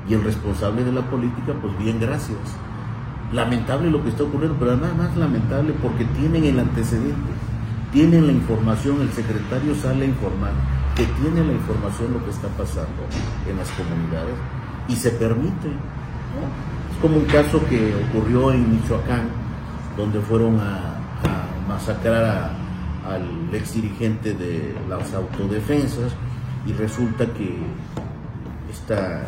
Y 0.07 0.13
el 0.13 0.23
responsable 0.23 0.83
de 0.83 0.91
la 0.91 1.01
política, 1.09 1.53
pues 1.61 1.77
bien, 1.77 1.99
gracias. 1.99 2.39
Lamentable 3.31 3.89
lo 3.89 4.03
que 4.03 4.09
está 4.09 4.23
ocurriendo, 4.23 4.57
pero 4.59 4.77
nada 4.77 4.93
más 4.93 5.15
lamentable 5.17 5.73
porque 5.81 6.05
tienen 6.05 6.43
el 6.43 6.59
antecedente, 6.59 7.31
tienen 7.91 8.27
la 8.27 8.33
información, 8.33 9.01
el 9.01 9.11
secretario 9.11 9.73
sale 9.75 10.05
a 10.05 10.07
informar 10.07 10.51
que 10.95 11.05
tiene 11.05 11.43
la 11.43 11.51
información 11.51 12.13
lo 12.13 12.23
que 12.23 12.31
está 12.31 12.47
pasando 12.49 13.03
en 13.49 13.57
las 13.57 13.69
comunidades 13.71 14.35
y 14.87 14.95
se 14.95 15.11
permite. 15.11 15.67
Es 15.67 16.97
como 17.01 17.17
un 17.17 17.25
caso 17.25 17.61
que 17.67 17.93
ocurrió 18.09 18.53
en 18.53 18.71
Michoacán, 18.71 19.27
donde 19.97 20.19
fueron 20.21 20.59
a, 20.59 20.93
masacrar 21.67 22.51
al 23.09 23.27
ex 23.51 23.73
dirigente 23.73 24.35
de 24.35 24.75
las 24.87 25.13
autodefensas 25.13 26.13
y 26.65 26.73
resulta 26.73 27.25
que 27.25 27.57
esta, 28.71 29.23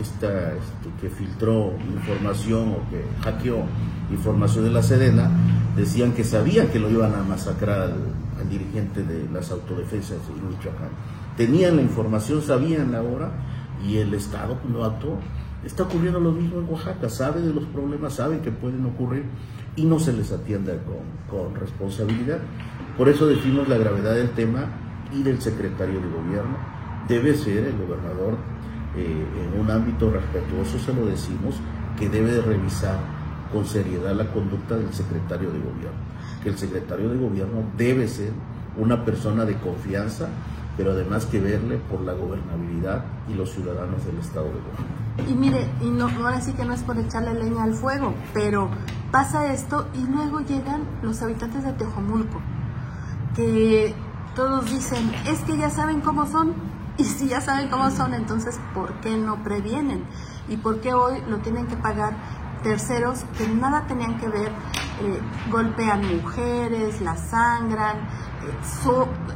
esta 0.00 0.52
este, 0.52 0.90
que 1.00 1.08
filtró 1.08 1.72
información 1.94 2.70
o 2.70 2.90
que 2.90 3.04
hackeó 3.22 3.64
información 4.10 4.64
de 4.64 4.70
la 4.70 4.82
Sedena, 4.82 5.30
decían 5.76 6.12
que 6.12 6.24
sabían 6.24 6.68
que 6.68 6.78
lo 6.78 6.90
iban 6.90 7.14
a 7.14 7.22
masacrar 7.22 7.80
al, 7.80 7.94
al 8.40 8.48
dirigente 8.48 9.02
de 9.02 9.28
las 9.32 9.50
autodefensas 9.50 10.18
de 10.28 10.34
Michoacán. 10.34 10.90
Tenían 11.36 11.76
la 11.76 11.82
información, 11.82 12.42
sabían 12.42 12.92
la 12.92 13.02
hora 13.02 13.32
y 13.86 13.96
el 13.98 14.14
Estado 14.14 14.58
no 14.68 14.84
actuó. 14.84 15.18
Está 15.64 15.82
ocurriendo 15.82 16.20
lo 16.20 16.32
mismo 16.32 16.60
en 16.60 16.68
Oaxaca, 16.68 17.08
sabe 17.08 17.40
de 17.40 17.52
los 17.52 17.64
problemas, 17.64 18.14
saben 18.14 18.40
que 18.40 18.52
pueden 18.52 18.84
ocurrir 18.86 19.24
y 19.74 19.84
no 19.84 19.98
se 19.98 20.12
les 20.12 20.32
atiende 20.32 20.78
con, 21.28 21.54
responsabilidad. 21.54 22.38
Por 22.96 23.08
eso 23.08 23.26
decimos 23.26 23.68
la 23.68 23.76
gravedad 23.76 24.14
del 24.14 24.30
tema 24.30 24.66
y 25.12 25.22
del 25.22 25.40
secretario 25.40 26.00
de 26.00 26.08
gobierno. 26.08 26.56
Debe 27.08 27.36
ser 27.36 27.64
el 27.64 27.76
gobernador 27.76 28.36
en 29.04 29.60
un 29.60 29.70
ámbito 29.70 30.10
respetuoso, 30.10 30.78
se 30.78 30.94
lo 30.94 31.06
decimos, 31.06 31.56
que 31.98 32.08
debe 32.08 32.32
de 32.32 32.42
revisar 32.42 32.98
con 33.52 33.66
seriedad 33.66 34.14
la 34.14 34.30
conducta 34.32 34.76
del 34.76 34.92
secretario 34.92 35.50
de 35.50 35.58
gobierno. 35.58 36.06
Que 36.42 36.50
el 36.50 36.58
secretario 36.58 37.08
de 37.10 37.18
gobierno 37.18 37.62
debe 37.76 38.08
ser 38.08 38.32
una 38.76 39.04
persona 39.04 39.44
de 39.44 39.56
confianza 39.56 40.28
pero 40.76 40.92
además 40.92 41.24
que 41.26 41.40
verle 41.40 41.78
por 41.78 42.02
la 42.02 42.12
gobernabilidad 42.12 43.04
y 43.28 43.34
los 43.34 43.50
ciudadanos 43.50 44.04
del 44.04 44.18
Estado 44.18 44.46
de 44.46 44.56
Oaxaca. 44.56 45.30
Y 45.30 45.34
mire, 45.34 45.66
y 45.80 45.86
no, 45.86 46.08
ahora 46.08 46.40
sí 46.40 46.52
que 46.52 46.64
no 46.64 46.74
es 46.74 46.82
por 46.82 46.98
echarle 46.98 47.34
leña 47.34 47.64
al 47.64 47.72
fuego, 47.72 48.14
pero 48.34 48.68
pasa 49.10 49.52
esto 49.52 49.86
y 49.94 50.06
luego 50.06 50.40
llegan 50.40 50.82
los 51.02 51.22
habitantes 51.22 51.64
de 51.64 51.72
Tejomulco, 51.72 52.40
que 53.34 53.94
todos 54.34 54.70
dicen, 54.70 55.10
es 55.26 55.38
que 55.40 55.56
ya 55.56 55.70
saben 55.70 56.02
cómo 56.02 56.26
son, 56.26 56.52
y 56.98 57.04
si 57.04 57.28
ya 57.28 57.40
saben 57.40 57.68
cómo 57.68 57.90
son, 57.90 58.14
entonces 58.14 58.58
¿por 58.74 58.92
qué 59.00 59.16
no 59.16 59.42
previenen? 59.42 60.04
¿Y 60.48 60.56
por 60.56 60.80
qué 60.80 60.94
hoy 60.94 61.22
lo 61.28 61.38
tienen 61.38 61.66
que 61.66 61.76
pagar 61.76 62.14
terceros 62.62 63.24
que 63.36 63.46
nada 63.48 63.86
tenían 63.86 64.18
que 64.18 64.28
ver? 64.28 64.48
Eh, 65.02 65.20
golpean 65.50 66.06
mujeres, 66.16 67.00
las 67.00 67.20
sangran, 67.20 67.98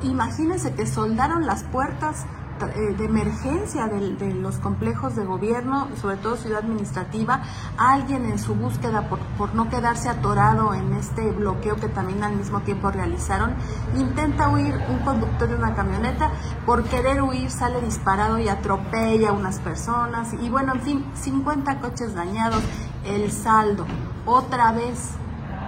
imagínense 0.02 0.72
que 0.74 0.86
soldaron 0.86 1.46
las 1.46 1.64
puertas 1.64 2.24
eh, 2.24 2.26
de 2.66 3.04
emergencia 3.04 3.86
de, 3.86 4.34
los 4.34 4.56
complejos 4.58 5.16
de 5.16 5.24
gobierno, 5.24 5.88
sobre 6.00 6.16
todo 6.16 6.36
ciudad 6.36 6.60
administrativa, 6.60 7.42
alguien 7.76 8.26
en 8.26 8.38
su 8.38 8.54
búsqueda 8.54 9.08
por, 9.08 9.18
por, 9.38 9.54
no 9.54 9.68
quedarse 9.68 10.08
atorado 10.08 10.74
en 10.74 10.92
este 10.94 11.30
bloqueo 11.30 11.76
que 11.76 11.88
también 11.88 12.22
al 12.22 12.36
mismo 12.36 12.60
tiempo 12.60 12.90
realizaron, 12.90 13.54
intenta 13.96 14.48
huir 14.48 14.74
un 14.88 14.98
conductor 15.00 15.48
de 15.48 15.54
una 15.54 15.74
camioneta, 15.74 16.30
por 16.66 16.84
querer 16.84 17.22
huir 17.22 17.50
sale 17.50 17.80
disparado 17.80 18.38
y 18.38 18.48
atropella 18.48 19.30
a 19.30 19.32
unas 19.32 19.58
personas, 19.58 20.32
y 20.40 20.48
bueno, 20.48 20.74
en 20.74 20.80
fin, 20.80 21.04
50 21.14 21.80
coches 21.80 22.14
dañados, 22.14 22.62
el 23.04 23.32
saldo, 23.32 23.86
otra 24.26 24.72
vez 24.72 25.10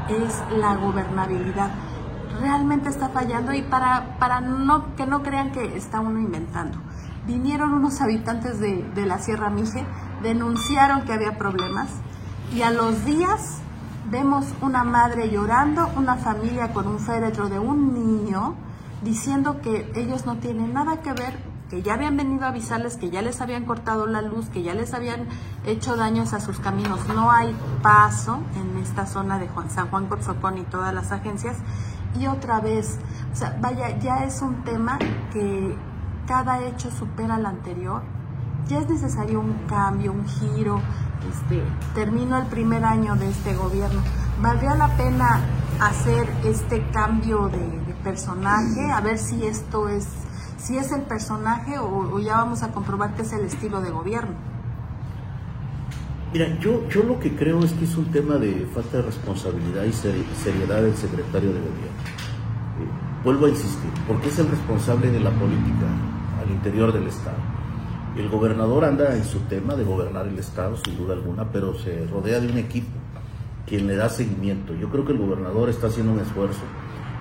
es 0.09 0.43
la 0.57 0.77
gobernabilidad 0.77 1.71
realmente 2.43 2.89
está 2.91 3.09
fallando 3.09 3.55
y 3.55 3.63
para, 3.63 4.19
para 4.19 4.41
no, 4.41 4.95
que 4.97 5.07
no 5.07 5.23
crean 5.23 5.53
que 5.53 5.77
está 5.77 6.01
uno 6.01 6.19
inventando. 6.19 6.79
Vinieron 7.27 7.73
unos 7.73 8.01
habitantes 8.01 8.59
de, 8.59 8.83
de 8.95 9.07
la 9.07 9.19
Sierra 9.19 9.49
Mije, 9.49 9.87
denunciaron 10.23 11.03
que 11.05 11.13
había 11.13 11.39
problemas 11.39 11.89
y 12.53 12.63
a 12.63 12.71
los 12.71 13.05
días 13.05 13.63
vemos 14.11 14.47
una 14.61 14.85
madre 14.85 15.31
llorando, 15.31 15.89
una 15.97 16.17
familia 16.17 16.73
con 16.73 16.87
un 16.87 16.99
féretro 16.99 17.49
de 17.49 17.59
un 17.59 17.95
niño, 17.95 18.57
diciendo 19.03 19.61
que 19.63 19.91
ellos 19.95 20.27
no 20.27 20.37
tienen 20.37 20.75
nada 20.75 21.01
que 21.01 21.13
ver, 21.13 21.39
que 21.71 21.81
ya 21.81 21.95
habían 21.95 22.19
venido 22.19 22.45
a 22.45 22.49
avisarles 22.49 22.97
que 22.97 23.09
ya 23.09 23.23
les 23.23 23.41
habían 23.41 23.65
cortado 23.65 24.07
la 24.07 24.21
luz, 24.21 24.51
que 24.51 24.63
ya 24.63 24.75
les 24.75 24.93
habían 24.93 25.27
hecho 25.65 25.97
daños 25.97 26.35
a 26.35 26.41
sus 26.41 26.59
caminos. 26.59 27.01
No 27.09 27.31
hay 27.31 27.57
paso 27.83 28.41
en 28.57 28.83
esta 28.83 29.07
zona 29.07 29.39
de 29.39 29.49
San 29.69 29.89
Juan 29.89 30.09
Cotzocón 30.09 30.59
y 30.59 30.65
todas 30.65 30.93
las 30.93 31.13
agencias 31.13 31.57
y 32.19 32.27
otra 32.27 32.61
vez. 32.61 32.99
O 33.33 33.37
sea, 33.37 33.57
vaya, 33.61 33.99
ya 33.99 34.25
es 34.25 34.43
un 34.43 34.63
tema 34.65 34.99
que 35.33 35.77
cada 36.27 36.63
hecho 36.63 36.91
supera 36.91 37.37
al 37.37 37.47
anterior. 37.47 38.03
Ya 38.69 38.79
es 38.79 38.89
necesario 38.89 39.41
un 39.41 39.55
cambio, 39.69 40.13
un 40.13 40.27
giro. 40.27 40.81
Este, 41.29 41.63
termino 41.95 42.39
el 42.39 42.47
primer 42.47 42.85
año 42.85 43.17
de 43.17 43.29
este 43.29 43.55
gobierno. 43.55 44.03
¿Valdría 44.41 44.75
la 44.75 44.97
pena 44.97 45.41
hacer 45.81 46.29
este 46.45 46.89
cambio 46.91 47.49
de, 47.49 47.83
personaje? 48.03 48.91
A 48.91 49.01
ver 49.01 49.17
si 49.17 49.47
esto 49.47 49.89
es, 49.89 50.09
si 50.59 50.77
es 50.77 50.91
el 50.91 51.03
personaje 51.03 51.79
o, 51.79 52.15
o 52.15 52.19
ya 52.19 52.39
vamos 52.39 52.65
a 52.65 52.73
comprobar 52.73 53.15
que 53.15 53.23
es 53.23 53.33
el 53.33 53.45
estilo 53.45 53.81
de 53.81 53.91
gobierno. 53.91 54.35
Mira, 56.33 56.59
yo, 56.61 56.89
yo 56.89 57.03
lo 57.03 57.21
que 57.21 57.37
creo 57.37 57.63
es 57.63 57.75
que 57.75 57.85
es 57.85 57.95
un 57.95 58.07
tema 58.07 58.37
de 58.37 58.67
falta 58.73 58.97
de 58.97 59.03
responsabilidad 59.03 59.85
y 59.85 59.93
seriedad 59.93 60.81
del 60.81 60.97
secretario 60.97 61.51
de 61.51 61.59
gobierno. 61.59 62.01
Eh, 62.81 63.23
vuelvo 63.23 63.45
a 63.45 63.49
insistir, 63.51 63.91
porque 64.09 64.29
es 64.29 64.39
el 64.39 64.49
responsable 64.49 65.11
de 65.11 65.21
la 65.21 65.29
política 65.29 65.85
al 66.43 66.51
interior 66.51 66.91
del 66.91 67.07
Estado. 67.07 67.37
El 68.17 68.31
gobernador 68.31 68.87
anda 68.87 69.15
en 69.15 69.25
su 69.25 69.41
tema 69.41 69.75
de 69.75 69.85
gobernar 69.85 70.27
el 70.27 70.39
Estado, 70.39 70.75
sin 70.83 70.97
duda 70.97 71.13
alguna, 71.13 71.53
pero 71.53 71.75
se 71.75 72.07
rodea 72.07 72.41
de 72.41 72.51
un 72.51 72.57
equipo 72.57 72.89
quien 73.67 73.87
le 73.87 73.97
da 73.97 74.09
seguimiento. 74.09 74.75
Yo 74.75 74.89
creo 74.89 75.05
que 75.05 75.13
el 75.13 75.19
gobernador 75.19 75.69
está 75.69 75.89
haciendo 75.89 76.15
un 76.15 76.21
esfuerzo. 76.21 76.63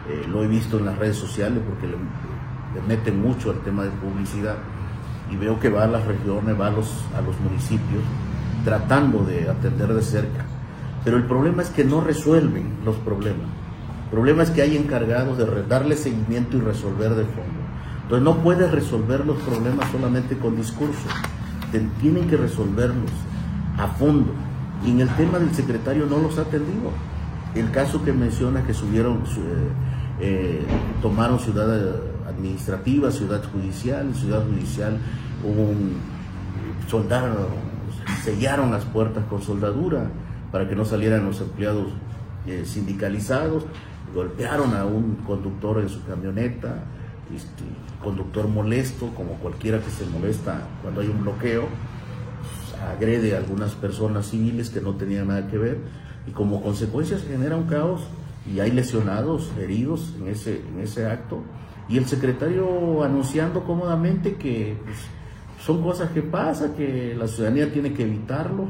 Eh, 0.07 0.25
lo 0.29 0.41
he 0.41 0.47
visto 0.47 0.79
en 0.79 0.85
las 0.85 0.97
redes 0.97 1.17
sociales 1.17 1.61
porque 1.67 1.85
le, 1.85 1.97
le 1.97 2.87
mete 2.87 3.11
mucho 3.11 3.51
al 3.51 3.59
tema 3.59 3.83
de 3.83 3.89
publicidad 3.89 4.55
y 5.29 5.35
veo 5.35 5.59
que 5.59 5.67
va 5.67 5.83
a 5.83 5.87
las 5.87 6.05
regiones, 6.05 6.57
va 6.57 6.67
a 6.67 6.71
los, 6.71 7.03
a 7.13 7.19
los 7.19 7.37
municipios 7.41 8.03
tratando 8.63 9.24
de 9.24 9.50
atender 9.50 9.93
de 9.93 10.01
cerca. 10.01 10.46
Pero 11.03 11.17
el 11.17 11.24
problema 11.24 11.63
es 11.63 11.70
que 11.70 11.84
no 11.84 12.01
resuelven 12.01 12.77
los 12.86 12.96
problemas. 12.98 13.48
El 14.05 14.12
problema 14.12 14.43
es 14.43 14.51
que 14.51 14.62
hay 14.62 14.77
encargados 14.77 15.38
de 15.38 15.46
darle 15.67 15.96
seguimiento 15.96 16.58
y 16.58 16.62
resolver 16.62 17.12
de 17.12 17.24
fondo. 17.25 17.62
Entonces 18.03 18.24
no 18.24 18.38
puedes 18.43 18.72
resolver 18.72 19.25
los 19.25 19.38
problemas 19.41 19.89
solamente 19.89 20.38
con 20.38 20.55
discursos. 20.55 21.12
Tienen 22.01 22.27
que 22.27 22.38
resolverlos 22.38 23.12
a 23.77 23.88
fondo. 23.88 24.34
Y 24.86 24.91
en 24.91 25.01
el 25.01 25.10
tema 25.15 25.39
del 25.39 25.53
secretario 25.53 26.05
no 26.08 26.17
los 26.17 26.38
ha 26.38 26.41
atendido. 26.41 26.91
El 27.55 27.72
caso 27.72 28.03
que 28.03 28.12
menciona 28.12 28.63
que 28.63 28.74
subieron, 28.74 29.17
eh, 29.17 29.70
eh, 30.20 30.65
tomaron 31.01 31.39
ciudad 31.39 31.70
administrativa, 32.27 33.12
ciudad 33.12 33.41
judicial, 33.51 34.13
ciudad 34.13 34.43
judicial 34.46 34.98
un 35.43 35.96
soldado 36.88 37.48
sellaron 38.24 38.72
las 38.72 38.86
puertas 38.86 39.25
con 39.25 39.41
soldadura 39.41 40.10
para 40.51 40.67
que 40.67 40.75
no 40.75 40.86
salieran 40.86 41.25
los 41.25 41.41
empleados 41.41 41.88
eh, 42.46 42.63
sindicalizados, 42.65 43.65
golpearon 44.13 44.75
a 44.75 44.86
un 44.86 45.15
conductor 45.27 45.79
en 45.79 45.89
su 45.89 46.03
camioneta, 46.05 46.84
este, 47.36 47.63
conductor 48.03 48.48
molesto, 48.48 49.08
como 49.15 49.34
cualquiera 49.36 49.79
que 49.79 49.89
se 49.89 50.05
molesta 50.08 50.62
cuando 50.81 51.01
hay 51.01 51.08
un 51.08 51.22
bloqueo, 51.22 51.67
agrede 52.96 53.36
a 53.36 53.38
algunas 53.38 53.74
personas 53.74 54.27
civiles 54.27 54.70
que 54.70 54.81
no 54.81 54.96
tenían 54.96 55.27
nada 55.27 55.48
que 55.48 55.58
ver 55.58 55.77
y 56.27 56.31
como 56.31 56.62
consecuencia 56.62 57.17
se 57.17 57.27
genera 57.27 57.55
un 57.55 57.65
caos 57.65 58.01
y 58.51 58.60
hay 58.60 58.72
lesionados, 58.72 59.51
heridos 59.60 60.13
en 60.20 60.27
ese, 60.27 60.62
en 60.67 60.79
ese 60.79 61.05
acto. 61.05 61.43
Y 61.88 61.98
el 61.98 62.05
secretario 62.05 63.03
anunciando 63.03 63.63
cómodamente 63.63 64.36
que 64.36 64.77
pues, 64.84 64.98
son 65.65 65.83
cosas 65.83 66.11
que 66.11 66.21
pasan, 66.21 66.73
que 66.73 67.15
la 67.17 67.27
ciudadanía 67.27 67.71
tiene 67.71 67.93
que 67.93 68.03
evitarlo 68.03 68.67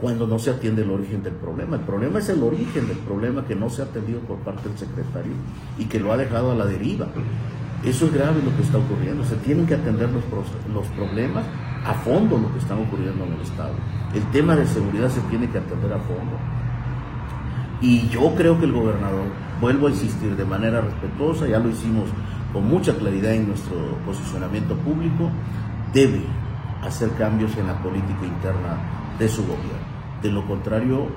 cuando 0.00 0.26
no 0.26 0.38
se 0.38 0.50
atiende 0.50 0.82
el 0.82 0.90
origen 0.90 1.22
del 1.22 1.34
problema. 1.34 1.76
El 1.76 1.82
problema 1.82 2.18
es 2.18 2.28
el 2.28 2.42
origen 2.42 2.88
del 2.88 2.98
problema 2.98 3.44
que 3.44 3.54
no 3.54 3.68
se 3.68 3.82
ha 3.82 3.86
atendido 3.86 4.20
por 4.20 4.38
parte 4.38 4.68
del 4.68 4.78
secretario 4.78 5.32
y 5.78 5.84
que 5.84 6.00
lo 6.00 6.12
ha 6.12 6.16
dejado 6.16 6.52
a 6.52 6.54
la 6.54 6.64
deriva. 6.64 7.08
Eso 7.84 8.06
es 8.06 8.12
grave 8.12 8.42
lo 8.44 8.54
que 8.56 8.62
está 8.62 8.78
ocurriendo. 8.78 9.24
Se 9.24 9.36
tienen 9.36 9.66
que 9.66 9.74
atender 9.74 10.08
los, 10.10 10.22
los 10.72 10.86
problemas 10.96 11.44
a 11.84 11.94
fondo 11.94 12.38
lo 12.38 12.52
que 12.52 12.58
está 12.58 12.76
ocurriendo 12.76 13.24
en 13.24 13.32
el 13.32 13.40
Estado. 13.40 13.72
El 14.14 14.22
tema 14.30 14.56
de 14.56 14.66
seguridad 14.66 15.08
se 15.08 15.20
tiene 15.22 15.48
que 15.48 15.58
atender 15.58 15.92
a 15.92 15.98
fondo. 15.98 16.36
Y 17.80 18.08
yo 18.08 18.34
creo 18.34 18.58
que 18.58 18.66
el 18.66 18.72
gobernador, 18.72 19.24
vuelvo 19.60 19.86
a 19.86 19.90
insistir 19.90 20.36
de 20.36 20.44
manera 20.44 20.82
respetuosa, 20.82 21.46
ya 21.46 21.58
lo 21.58 21.70
hicimos 21.70 22.10
con 22.52 22.68
mucha 22.68 22.94
claridad 22.94 23.32
en 23.32 23.48
nuestro 23.48 23.76
posicionamiento 24.04 24.74
público, 24.76 25.30
debe 25.92 26.22
hacer 26.82 27.10
cambios 27.12 27.56
en 27.56 27.66
la 27.66 27.82
política 27.82 28.24
interna 28.24 28.78
de 29.18 29.28
su 29.28 29.42
gobierno. 29.42 29.90
De 30.22 30.30
lo 30.30 30.46
contrario, 30.46 31.08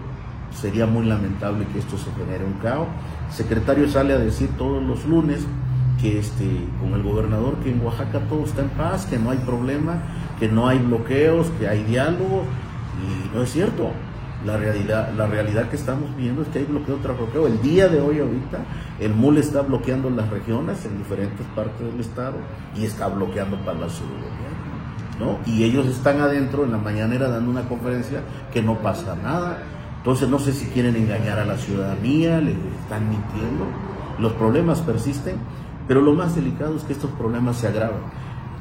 sería 0.51 0.85
muy 0.85 1.05
lamentable 1.05 1.65
que 1.71 1.79
esto 1.79 1.97
se 1.97 2.11
genere 2.11 2.45
un 2.45 2.53
caos. 2.53 2.87
El 3.29 3.33
secretario 3.33 3.89
sale 3.89 4.13
a 4.13 4.17
decir 4.17 4.49
todos 4.57 4.83
los 4.83 5.05
lunes 5.05 5.45
que 6.01 6.19
este, 6.19 6.45
con 6.81 6.93
el 6.93 7.03
gobernador 7.03 7.55
que 7.57 7.71
en 7.71 7.83
Oaxaca 7.83 8.19
todo 8.27 8.43
está 8.43 8.61
en 8.61 8.69
paz, 8.69 9.05
que 9.05 9.17
no 9.17 9.31
hay 9.31 9.37
problema, 9.39 10.01
que 10.39 10.49
no 10.49 10.67
hay 10.67 10.79
bloqueos, 10.79 11.47
que 11.59 11.67
hay 11.67 11.83
diálogo, 11.83 12.43
y 13.01 13.35
no 13.35 13.43
es 13.43 13.51
cierto. 13.51 13.91
La 14.45 14.57
realidad, 14.57 15.13
la 15.15 15.25
realidad 15.25 15.69
que 15.69 15.77
estamos 15.77 16.13
viendo 16.17 16.41
es 16.41 16.49
que 16.49 16.59
hay 16.59 16.65
bloqueo 16.65 16.97
tras 16.97 17.17
bloqueo. 17.17 17.47
El 17.47 17.61
día 17.61 17.87
de 17.87 18.01
hoy 18.01 18.19
ahorita 18.19 18.59
el 18.99 19.13
MUL 19.13 19.37
está 19.37 19.61
bloqueando 19.61 20.09
las 20.09 20.29
regiones 20.29 20.83
en 20.83 20.97
diferentes 20.97 21.45
partes 21.55 21.79
del 21.79 22.01
estado 22.01 22.35
y 22.75 22.83
está 22.83 23.07
bloqueando 23.07 23.55
Palacio 23.59 24.05
de 24.05 24.15
Gobierno. 24.15 24.62
¿No? 25.19 25.39
Y 25.45 25.63
ellos 25.63 25.87
están 25.87 26.21
adentro 26.21 26.63
en 26.63 26.71
la 26.71 26.77
mañanera 26.77 27.29
dando 27.29 27.51
una 27.51 27.67
conferencia 27.67 28.21
que 28.51 28.61
no 28.61 28.79
pasa 28.79 29.15
nada. 29.15 29.59
Entonces 29.97 30.27
no 30.27 30.39
sé 30.39 30.53
si 30.53 30.65
quieren 30.67 30.95
engañar 30.95 31.39
a 31.39 31.45
la 31.45 31.57
ciudadanía, 31.57 32.39
le 32.41 32.51
están 32.81 33.09
mintiendo. 33.09 33.65
Los 34.19 34.33
problemas 34.33 34.81
persisten, 34.81 35.37
pero 35.87 36.01
lo 36.01 36.13
más 36.13 36.35
delicado 36.35 36.75
es 36.75 36.83
que 36.83 36.93
estos 36.93 37.11
problemas 37.11 37.57
se 37.57 37.67
agravan. 37.67 38.01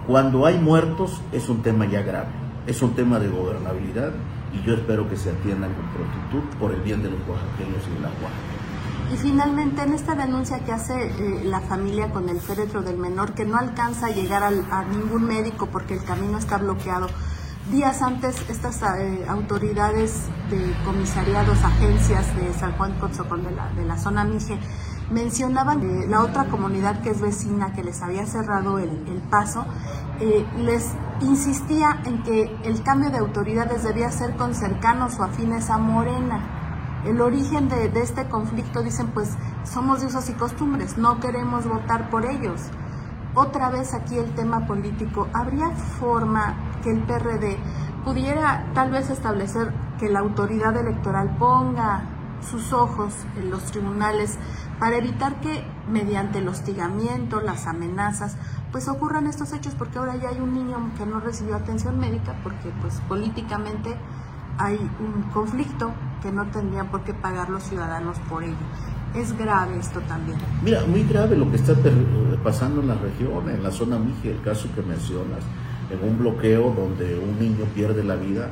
Cuando 0.06 0.46
hay 0.46 0.58
muertos 0.58 1.20
es 1.32 1.48
un 1.48 1.62
tema 1.62 1.86
ya 1.86 2.02
grave, 2.02 2.30
es 2.66 2.82
un 2.82 2.94
tema 2.94 3.18
de 3.18 3.28
gobernabilidad 3.28 4.12
y 4.52 4.66
yo 4.66 4.74
espero 4.74 5.08
que 5.08 5.16
se 5.16 5.30
atiendan 5.30 5.72
con 5.74 5.86
prontitud 5.88 6.58
por 6.58 6.72
el 6.72 6.80
bien 6.80 7.02
de 7.02 7.10
los 7.10 7.20
oaxaqueños 7.28 7.82
y 7.88 7.94
de 7.94 8.00
la 8.00 8.08
Oaxaca. 8.08 8.51
Y 9.12 9.16
finalmente, 9.18 9.82
en 9.82 9.92
esta 9.92 10.14
denuncia 10.14 10.60
que 10.60 10.72
hace 10.72 10.94
eh, 10.94 11.44
la 11.44 11.60
familia 11.60 12.10
con 12.10 12.30
el 12.30 12.40
féretro 12.40 12.80
del 12.80 12.96
menor, 12.96 13.34
que 13.34 13.44
no 13.44 13.58
alcanza 13.58 14.06
a 14.06 14.10
llegar 14.10 14.42
a 14.42 14.84
ningún 14.84 15.24
médico 15.24 15.66
porque 15.66 15.94
el 15.94 16.04
camino 16.04 16.38
está 16.38 16.56
bloqueado, 16.56 17.08
días 17.70 18.00
antes 18.00 18.36
estas 18.48 18.82
eh, 18.82 19.26
autoridades 19.28 20.28
de 20.48 20.74
comisariados, 20.86 21.62
agencias 21.62 22.34
de 22.36 22.54
San 22.54 22.72
Juan 22.78 22.98
Cotzocón 22.98 23.44
de 23.44 23.50
la, 23.50 23.68
de 23.72 23.84
la 23.84 23.98
zona 23.98 24.24
Mije, 24.24 24.58
mencionaban 25.10 25.80
que 25.80 26.06
la 26.08 26.22
otra 26.22 26.46
comunidad 26.46 27.02
que 27.02 27.10
es 27.10 27.20
vecina, 27.20 27.74
que 27.74 27.84
les 27.84 28.00
había 28.00 28.24
cerrado 28.24 28.78
el, 28.78 28.88
el 28.88 29.20
paso, 29.28 29.66
eh, 30.20 30.46
les 30.56 30.90
insistía 31.20 32.00
en 32.06 32.22
que 32.22 32.56
el 32.64 32.82
cambio 32.82 33.10
de 33.10 33.18
autoridades 33.18 33.82
debía 33.82 34.10
ser 34.10 34.36
con 34.36 34.54
cercanos 34.54 35.18
o 35.18 35.24
afines 35.24 35.68
a 35.68 35.76
Morena. 35.76 36.61
El 37.04 37.20
origen 37.20 37.68
de, 37.68 37.90
este 38.00 38.28
conflicto, 38.28 38.82
dicen, 38.82 39.08
pues 39.08 39.30
somos 39.64 40.00
de 40.00 40.06
usos 40.06 40.28
y 40.28 40.34
costumbres, 40.34 40.98
no 40.98 41.18
queremos 41.18 41.66
votar 41.66 42.10
por 42.10 42.26
ellos. 42.26 42.60
Otra 43.34 43.70
vez 43.70 43.92
aquí 43.92 44.18
el 44.18 44.32
tema 44.34 44.66
político. 44.66 45.26
¿Habría 45.32 45.70
forma 45.70 46.54
que 46.82 46.90
el 46.90 47.00
PRD 47.00 47.56
pudiera 48.04 48.66
tal 48.74 48.90
vez 48.90 49.10
establecer 49.10 49.72
que 49.98 50.08
la 50.08 50.20
autoridad 50.20 50.76
electoral 50.76 51.36
ponga 51.38 52.04
sus 52.48 52.72
ojos 52.72 53.14
en 53.36 53.50
los 53.50 53.64
tribunales 53.64 54.38
para 54.78 54.96
evitar 54.96 55.40
que 55.40 55.64
mediante 55.88 56.38
el 56.38 56.48
hostigamiento, 56.48 57.40
las 57.40 57.66
amenazas, 57.66 58.36
pues 58.70 58.88
ocurran 58.88 59.26
estos 59.26 59.52
hechos, 59.52 59.74
porque 59.74 59.98
ahora 59.98 60.16
ya 60.16 60.28
hay 60.28 60.40
un 60.40 60.54
niño 60.54 60.90
que 60.96 61.06
no 61.06 61.20
recibió 61.20 61.56
atención 61.56 61.98
médica 61.98 62.34
porque 62.42 62.70
pues 62.80 63.00
políticamente 63.08 63.96
hay 64.58 64.76
un 65.00 65.22
conflicto 65.32 65.92
que 66.22 66.32
no 66.32 66.46
tendrían 66.46 66.88
por 66.88 67.02
qué 67.02 67.12
pagar 67.12 67.50
los 67.50 67.62
ciudadanos 67.64 68.18
por 68.28 68.44
ello. 68.44 68.54
Es 69.14 69.36
grave 69.36 69.78
esto 69.78 70.00
también. 70.00 70.38
Mira, 70.62 70.84
muy 70.86 71.04
grave 71.04 71.36
lo 71.36 71.50
que 71.50 71.56
está 71.56 71.74
pasando 72.42 72.80
en 72.80 72.88
la 72.88 72.94
región, 72.94 73.50
en 73.50 73.62
la 73.62 73.70
zona 73.70 73.98
Mije, 73.98 74.30
el 74.30 74.40
caso 74.40 74.68
que 74.74 74.82
mencionas, 74.82 75.42
en 75.90 76.08
un 76.08 76.18
bloqueo 76.18 76.72
donde 76.72 77.18
un 77.18 77.38
niño 77.38 77.66
pierde 77.74 78.02
la 78.04 78.16
vida 78.16 78.48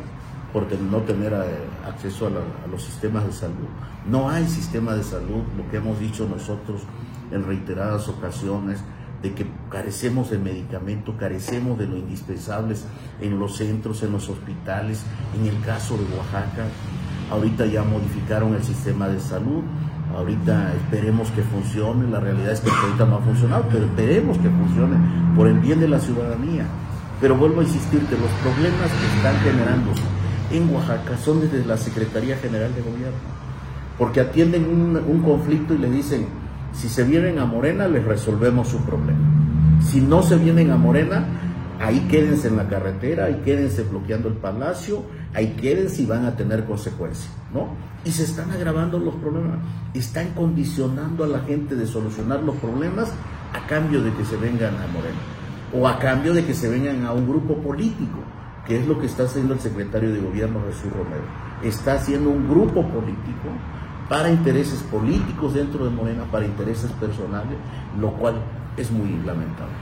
por 0.53 0.67
no 0.81 0.99
tener 0.99 1.33
eh, 1.33 1.89
acceso 1.89 2.27
a, 2.27 2.31
la, 2.31 2.41
a, 2.41 2.67
los 2.71 2.83
sistemas 2.83 3.25
de 3.25 3.33
salud. 3.33 3.69
No 4.07 4.29
hay 4.29 4.47
sistema 4.49 4.95
de 4.95 5.05
salud, 5.05 5.43
lo 5.57 5.71
que 5.71 5.77
hemos 5.77 5.99
dicho 5.99 6.29
nosotros 6.29 6.83
en 7.31 7.47
reiteradas 7.47 8.09
ocasiones, 8.09 8.81
de 9.23 9.35
que 9.35 9.47
carecemos 9.71 10.31
de 10.31 10.39
medicamento, 10.39 11.17
carecemos 11.17 11.79
de 11.79 11.87
lo 11.87 11.97
indispensables 11.97 12.85
en 13.21 13.39
los 13.39 13.57
centros, 13.57 14.03
en 14.03 14.13
los 14.13 14.29
hospitales, 14.29 15.05
en 15.39 15.47
el 15.47 15.61
caso 15.63 15.97
de 15.97 16.05
Oaxaca, 16.17 16.67
ahorita 17.31 17.67
ya 17.67 17.83
modificaron 17.85 18.55
el 18.55 18.63
sistema 18.63 19.09
de 19.09 19.21
salud, 19.21 19.63
ahorita 20.17 20.75
esperemos 20.75 21.31
que 21.31 21.43
funcione, 21.43 22.11
la 22.11 22.21
realidad 22.21 22.53
es 22.53 22.61
que 22.61 22.71
ahorita 22.71 23.07
no 23.07 23.17
ha 23.17 23.21
funcionado, 23.21 23.67
pero 23.71 23.85
esperemos 23.85 24.37
que 24.39 24.51
funcione 24.51 24.97
por 25.37 25.47
el 25.47 25.59
bien 25.61 25.81
de 25.81 25.89
la 25.89 26.01
ciudadanía. 26.01 26.65
Pero 27.21 27.37
vuelvo 27.37 27.61
a 27.61 27.65
insistirte, 27.65 28.17
los 28.17 28.31
problemas 28.43 28.91
que 28.91 29.17
están 29.17 29.37
generándose 29.43 30.03
en 30.51 30.75
Oaxaca 30.75 31.17
son 31.19 31.41
desde 31.41 31.65
la 31.65 31.77
Secretaría 31.77 32.37
General 32.37 32.75
de 32.75 32.83
Gobierno, 32.83 33.19
porque 33.99 34.21
atienden 34.21 34.65
un, 34.65 34.97
un, 34.97 35.23
conflicto 35.23 35.75
y 35.75 35.79
le 35.79 35.91
dicen, 35.91 36.27
si 36.73 36.89
se 36.89 37.05
vienen 37.05 37.39
a 37.39 37.45
Morena, 37.45 37.87
les 37.87 38.05
resolvemos 38.05 38.69
su 38.69 38.79
problema. 38.79 39.21
Si 39.81 40.01
no 40.01 40.23
se 40.23 40.37
vienen 40.37 40.71
a 40.71 40.77
Morena, 40.77 41.25
ahí 41.81 42.07
quédense 42.11 42.49
en 42.49 42.57
la 42.57 42.69
carretera, 42.69 43.27
ahí 43.27 43.43
quédense 43.45 43.83
bloqueando 43.83 44.29
el 44.29 44.35
palacio, 44.35 45.03
ahí 45.35 45.55
quédense 45.61 46.03
y 46.03 46.07
van 46.07 46.27
a 46.27 46.37
tener 46.37 46.65
consecuencias, 46.65 47.31
¿no? 47.53 47.69
Y 48.05 48.11
se 48.13 48.25
están 48.25 48.51
agravando 48.51 48.99
los 48.99 49.15
problemas, 49.17 49.59
están 49.95 50.31
condicionando 50.35 51.25
a 51.25 51.27
la 51.27 51.41
gente 51.41 51.77
de 51.77 51.87
solucionar 51.87 52.43
los 52.43 52.57
problemas 52.57 53.13
a 53.53 53.67
cambio 53.67 54.03
de 54.03 54.13
que 54.15 54.25
se 54.25 54.37
vengan 54.37 54.75
a 54.77 54.87
Morena, 54.87 55.19
o 55.75 55.87
a 55.87 55.99
cambio 55.99 56.33
de 56.33 56.45
que 56.45 56.55
se 56.55 56.69
vengan 56.69 57.05
a 57.05 57.13
un 57.13 57.29
grupo 57.29 57.57
político 57.57 58.19
que 58.67 58.79
es 58.79 58.87
lo 58.87 59.01
que 59.01 59.07
está 59.07 59.25
haciendo 59.25 59.55
el 59.55 59.61
secretario 59.61 60.13
de 60.13 60.21
gobierno 60.21 60.61
Jesús 60.69 60.93
Romero. 60.93 61.25
Está 61.63 61.95
haciendo 61.95 62.31
un 62.31 62.49
grupo 62.49 62.87
político 62.89 63.49
para 64.09 64.31
intereses 64.31 64.83
políticos 64.85 65.55
dentro 65.55 65.85
de 65.85 65.91
Morena, 65.91 66.25
para 66.31 66.45
intereses 66.45 66.91
personales, 66.93 67.59
lo 67.99 68.13
cual 68.13 68.35
es 68.77 68.91
muy 68.91 69.11
lamentable. 69.25 69.75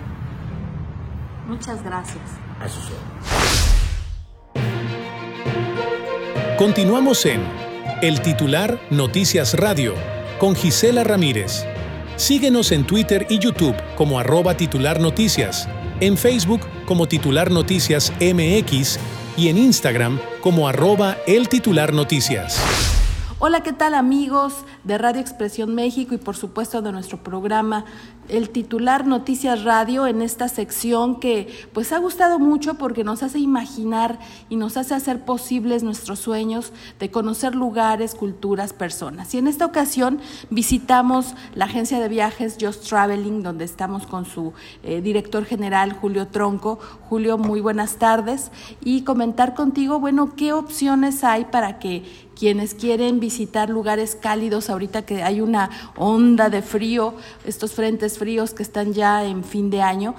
Muchas 1.46 1.82
gracias. 1.82 2.24
A 2.60 2.68
sus. 2.68 3.77
Continuamos 6.58 7.24
en 7.24 7.40
El 8.02 8.20
Titular 8.20 8.80
Noticias 8.90 9.54
Radio 9.54 9.94
con 10.40 10.56
Gisela 10.56 11.04
Ramírez. 11.04 11.64
Síguenos 12.16 12.72
en 12.72 12.84
Twitter 12.84 13.28
y 13.30 13.38
YouTube 13.38 13.76
como 13.94 14.18
arroba 14.18 14.56
titular 14.56 14.98
noticias 14.98 15.68
en 16.00 16.16
Facebook 16.16 16.62
como 16.84 17.06
Titular 17.06 17.52
Noticias 17.52 18.12
MX 18.20 18.98
y 19.36 19.50
en 19.50 19.56
Instagram 19.56 20.18
como 20.40 20.66
arroba 20.66 21.16
el 21.28 21.48
titular 21.48 21.92
noticias. 21.94 22.60
Hola, 23.38 23.62
¿qué 23.62 23.72
tal 23.72 23.94
amigos 23.94 24.64
de 24.82 24.98
Radio 24.98 25.20
Expresión 25.20 25.76
México 25.76 26.12
y 26.12 26.18
por 26.18 26.34
supuesto 26.34 26.82
de 26.82 26.90
nuestro 26.90 27.22
programa 27.22 27.84
El 28.28 28.50
titular 28.50 29.06
Noticias 29.06 29.64
Radio 29.64 30.06
en 30.06 30.20
esta 30.20 30.48
sección 30.48 31.18
que 31.18 31.48
pues 31.72 31.92
ha 31.92 31.98
gustado 31.98 32.38
mucho 32.38 32.74
porque 32.74 33.02
nos 33.02 33.22
hace 33.22 33.38
imaginar 33.38 34.18
y 34.50 34.56
nos 34.56 34.76
hace 34.76 34.94
hacer 34.94 35.24
posibles 35.24 35.82
nuestros 35.82 36.18
sueños 36.18 36.72
de 37.00 37.10
conocer 37.10 37.54
lugares, 37.54 38.14
culturas, 38.14 38.74
personas. 38.74 39.34
Y 39.34 39.38
en 39.38 39.46
esta 39.46 39.64
ocasión 39.64 40.20
visitamos 40.50 41.34
la 41.54 41.64
agencia 41.64 42.00
de 42.00 42.08
viajes 42.08 42.58
Just 42.60 42.86
Traveling 42.86 43.42
donde 43.42 43.64
estamos 43.64 44.06
con 44.06 44.26
su 44.26 44.52
eh, 44.82 45.00
director 45.00 45.46
general 45.46 45.94
Julio 45.94 46.28
Tronco. 46.28 46.78
Julio, 47.08 47.38
muy 47.38 47.60
buenas 47.60 47.96
tardes 47.96 48.50
y 48.84 49.02
comentar 49.02 49.54
contigo, 49.54 50.00
bueno, 50.00 50.36
qué 50.36 50.52
opciones 50.52 51.24
hay 51.24 51.46
para 51.46 51.78
que 51.78 52.28
quienes 52.38 52.74
quieren 52.74 53.18
visitar 53.18 53.68
lugares 53.68 54.14
cálidos, 54.14 54.70
ahorita 54.70 55.02
que 55.02 55.24
hay 55.24 55.40
una 55.40 55.70
onda 55.96 56.48
de 56.50 56.62
frío, 56.62 57.14
estos 57.44 57.72
frentes 57.72 58.16
fríos 58.18 58.52
que 58.52 58.62
están 58.62 58.92
ya 58.92 59.24
en 59.24 59.44
fin 59.44 59.70
de 59.70 59.82
año, 59.82 60.14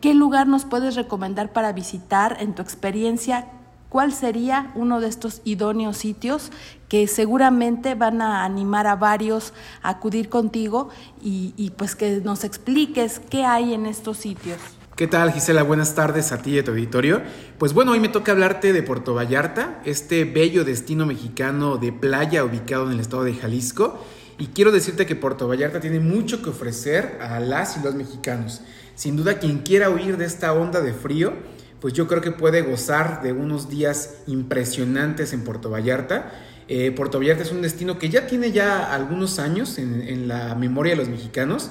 ¿qué 0.00 0.14
lugar 0.14 0.46
nos 0.46 0.64
puedes 0.64 0.96
recomendar 0.96 1.52
para 1.52 1.72
visitar 1.72 2.36
en 2.40 2.54
tu 2.54 2.62
experiencia? 2.62 3.48
¿Cuál 3.92 4.14
sería 4.14 4.72
uno 4.74 5.00
de 5.00 5.08
estos 5.08 5.42
idóneos 5.44 5.98
sitios 5.98 6.50
que 6.88 7.06
seguramente 7.06 7.94
van 7.94 8.22
a 8.22 8.42
animar 8.42 8.86
a 8.86 8.96
varios 8.96 9.52
a 9.82 9.90
acudir 9.90 10.30
contigo 10.30 10.88
y, 11.22 11.72
pues 11.76 11.94
que 11.94 12.22
nos 12.24 12.42
expliques 12.42 13.20
qué 13.28 13.44
hay 13.44 13.74
en 13.74 13.84
estos 13.84 14.16
sitios? 14.16 14.58
¿Qué 14.96 15.06
tal 15.06 15.30
Gisela? 15.32 15.62
Buenas 15.62 15.94
tardes 15.94 16.32
a 16.32 16.40
ti 16.40 16.52
y 16.52 16.58
a 16.58 16.64
tu 16.64 16.70
auditorio. 16.70 17.20
Pues 17.58 17.74
bueno, 17.74 17.92
hoy 17.92 18.00
me 18.00 18.08
toca 18.08 18.32
hablarte 18.32 18.72
de 18.72 18.82
Puerto 18.82 19.12
Vallarta, 19.12 19.82
este 19.84 20.24
bello 20.24 20.64
destino 20.64 21.04
mexicano 21.04 21.76
de 21.76 21.92
playa 21.92 22.44
ubicado 22.44 22.86
en 22.86 22.92
el 22.92 23.00
estado 23.00 23.24
de 23.24 23.34
Jalisco. 23.34 24.02
Y 24.38 24.46
quiero 24.48 24.72
decirte 24.72 25.06
que 25.06 25.16
Puerto 25.16 25.46
Vallarta 25.46 25.80
tiene 25.80 26.00
mucho 26.00 26.42
que 26.42 26.50
ofrecer 26.50 27.18
a 27.20 27.38
las 27.40 27.76
y 27.76 27.80
los 27.82 27.94
mexicanos. 27.94 28.62
Sin 28.94 29.16
duda, 29.16 29.38
quien 29.38 29.58
quiera 29.58 29.90
huir 29.90 30.16
de 30.16 30.24
esta 30.24 30.52
onda 30.52 30.80
de 30.80 30.92
frío, 30.92 31.32
pues 31.80 31.94
yo 31.94 32.06
creo 32.06 32.20
que 32.20 32.30
puede 32.30 32.62
gozar 32.62 33.22
de 33.22 33.32
unos 33.32 33.68
días 33.68 34.18
impresionantes 34.26 35.32
en 35.32 35.42
Puerto 35.42 35.70
Vallarta. 35.70 36.32
Eh, 36.68 36.92
Puerto 36.92 37.18
Vallarta 37.18 37.42
es 37.42 37.50
un 37.50 37.62
destino 37.62 37.98
que 37.98 38.08
ya 38.08 38.26
tiene 38.26 38.52
ya 38.52 38.94
algunos 38.94 39.38
años 39.38 39.78
en, 39.78 40.28
la 40.28 40.54
memoria 40.54 40.92
de 40.92 40.98
los 40.98 41.08
mexicanos 41.08 41.70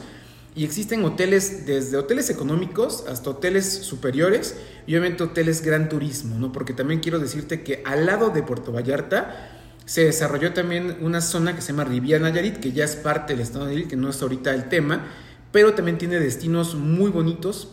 y 0.54 0.66
existen 0.66 1.06
hoteles 1.06 1.66
desde 1.66 1.96
hoteles 1.96 2.30
económicos 2.30 3.06
hasta 3.08 3.30
hoteles 3.30 3.66
superiores 3.66 4.58
y 4.86 4.92
obviamente 4.96 5.24
hoteles 5.24 5.62
gran 5.62 5.88
turismo, 5.88 6.38
¿no? 6.38 6.52
Porque 6.52 6.74
también 6.74 7.00
quiero 7.00 7.20
decirte 7.20 7.62
que 7.64 7.82
al 7.86 8.06
lado 8.06 8.32
de 8.32 8.44
Puerto 8.44 8.74
Vallarta 8.74 9.61
se 9.86 10.06
desarrolló 10.06 10.54
también 10.54 10.98
una 11.02 11.22
zona 11.22 11.56
que 11.56 11.62
se 11.62 11.74
llama 11.74 11.84
Riviera 11.84 12.22
Nayarit, 12.24 12.58
que 12.58 12.72
ya 12.72 12.86
es 12.86 12.96
parte 12.96 13.34
del 13.34 13.42
estado 13.42 13.66
de 13.66 13.72
Nayarit, 13.72 13.90
que 13.90 13.96
no 13.96 14.10
es 14.10 14.22
ahorita 14.22 14.54
el 14.54 14.70
tema, 14.70 15.06
pero 15.52 15.74
también 15.74 15.98
tiene 15.98 16.20
destinos 16.20 16.76
muy 16.76 17.12
bonitos, 17.12 17.70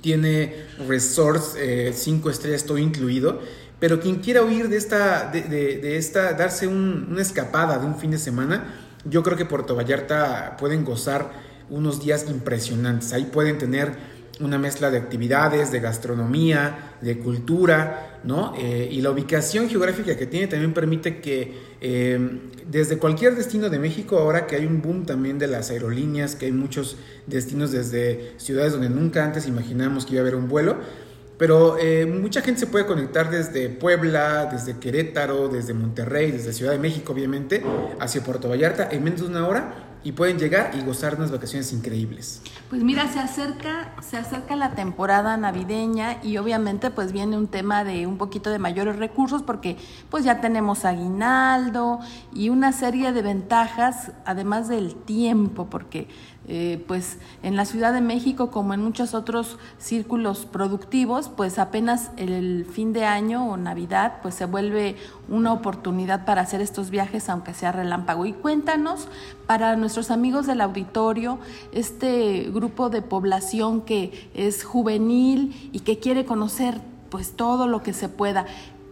tiene 0.00 0.66
resorts, 0.86 1.54
eh, 1.56 1.92
cinco 1.94 2.30
estrellas, 2.30 2.64
todo 2.64 2.78
incluido. 2.78 3.40
Pero 3.78 4.00
quien 4.00 4.16
quiera 4.16 4.42
huir 4.42 4.68
de 4.68 4.76
esta, 4.76 5.30
de, 5.30 5.96
esta, 5.96 6.34
darse 6.34 6.66
una 6.66 7.22
escapada 7.22 7.78
de 7.78 7.86
un 7.86 7.96
fin 7.96 8.10
de 8.10 8.18
semana, 8.18 8.74
yo 9.06 9.22
creo 9.22 9.38
que 9.38 9.46
Puerto 9.46 9.74
Vallarta 9.74 10.56
pueden 10.58 10.84
gozar 10.84 11.32
unos 11.70 12.04
días 12.04 12.26
impresionantes. 12.28 13.14
Ahí 13.14 13.24
pueden 13.24 13.56
tener 13.56 13.92
una 14.40 14.58
mezcla 14.58 14.90
de 14.90 14.98
actividades, 14.98 15.72
de 15.72 15.80
gastronomía, 15.80 16.96
de 17.00 17.18
cultura, 17.18 18.09
¿no? 18.24 18.54
Eh, 18.58 18.88
y 18.90 19.00
la 19.00 19.10
ubicación 19.10 19.68
geográfica 19.68 20.16
que 20.16 20.26
tiene 20.26 20.46
también 20.46 20.74
permite 20.74 21.20
que 21.20 21.54
eh, 21.80 22.40
desde 22.68 22.98
cualquier 22.98 23.34
destino 23.34 23.70
de 23.70 23.78
México, 23.78 24.18
ahora 24.18 24.46
que 24.46 24.56
hay 24.56 24.66
un 24.66 24.82
boom 24.82 25.06
también 25.06 25.38
de 25.38 25.46
las 25.46 25.70
aerolíneas, 25.70 26.36
que 26.36 26.46
hay 26.46 26.52
muchos 26.52 26.96
destinos 27.26 27.72
desde 27.72 28.34
ciudades 28.36 28.72
donde 28.72 28.90
nunca 28.90 29.24
antes 29.24 29.46
imaginamos 29.46 30.04
que 30.04 30.12
iba 30.12 30.20
a 30.20 30.22
haber 30.22 30.34
un 30.34 30.48
vuelo, 30.48 30.76
pero 31.38 31.78
eh, 31.78 32.04
mucha 32.04 32.42
gente 32.42 32.60
se 32.60 32.66
puede 32.66 32.84
conectar 32.84 33.30
desde 33.30 33.70
Puebla, 33.70 34.48
desde 34.52 34.78
Querétaro, 34.78 35.48
desde 35.48 35.72
Monterrey, 35.72 36.30
desde 36.30 36.52
Ciudad 36.52 36.72
de 36.72 36.78
México, 36.78 37.14
obviamente, 37.14 37.62
hacia 37.98 38.22
Puerto 38.22 38.48
Vallarta 38.48 38.88
en 38.90 39.02
menos 39.02 39.20
de 39.20 39.26
una 39.26 39.48
hora 39.48 39.89
y 40.02 40.12
pueden 40.12 40.38
llegar 40.38 40.70
y 40.74 40.82
gozar 40.82 41.16
unas 41.16 41.30
vacaciones 41.30 41.72
increíbles. 41.72 42.42
Pues 42.68 42.82
mira, 42.82 43.08
se 43.12 43.18
acerca, 43.18 43.94
se 44.00 44.16
acerca 44.16 44.56
la 44.56 44.74
temporada 44.74 45.36
navideña 45.36 46.18
y 46.22 46.36
obviamente 46.38 46.90
pues 46.90 47.12
viene 47.12 47.36
un 47.36 47.48
tema 47.48 47.84
de 47.84 48.06
un 48.06 48.16
poquito 48.16 48.50
de 48.50 48.58
mayores 48.58 48.96
recursos 48.96 49.42
porque 49.42 49.76
pues 50.08 50.24
ya 50.24 50.40
tenemos 50.40 50.84
aguinaldo 50.84 52.00
y 52.34 52.48
una 52.48 52.72
serie 52.72 53.12
de 53.12 53.22
ventajas, 53.22 54.12
además 54.24 54.68
del 54.68 54.94
tiempo, 54.94 55.68
porque 55.68 56.08
eh, 56.48 56.82
pues 56.88 57.18
en 57.42 57.54
la 57.54 57.64
Ciudad 57.64 57.92
de 57.92 58.00
México, 58.00 58.50
como 58.50 58.74
en 58.74 58.82
muchos 58.82 59.14
otros 59.14 59.58
círculos 59.78 60.46
productivos, 60.46 61.28
pues 61.28 61.58
apenas 61.58 62.10
el 62.16 62.66
fin 62.66 62.92
de 62.92 63.04
año 63.04 63.48
o 63.48 63.56
Navidad, 63.56 64.14
pues 64.22 64.34
se 64.34 64.46
vuelve 64.46 64.96
una 65.28 65.52
oportunidad 65.52 66.24
para 66.24 66.40
hacer 66.40 66.60
estos 66.60 66.90
viajes, 66.90 67.28
aunque 67.28 67.54
sea 67.54 67.72
relámpago. 67.72 68.26
Y 68.26 68.32
cuéntanos, 68.32 69.08
para 69.46 69.76
nuestros 69.76 70.10
amigos 70.10 70.46
del 70.46 70.60
auditorio, 70.60 71.38
este 71.72 72.50
grupo 72.52 72.90
de 72.90 73.02
población 73.02 73.82
que 73.82 74.30
es 74.34 74.64
juvenil 74.64 75.70
y 75.72 75.80
que 75.80 75.98
quiere 75.98 76.24
conocer 76.24 76.80
pues 77.10 77.32
todo 77.32 77.66
lo 77.66 77.82
que 77.82 77.92
se 77.92 78.08
pueda. 78.08 78.46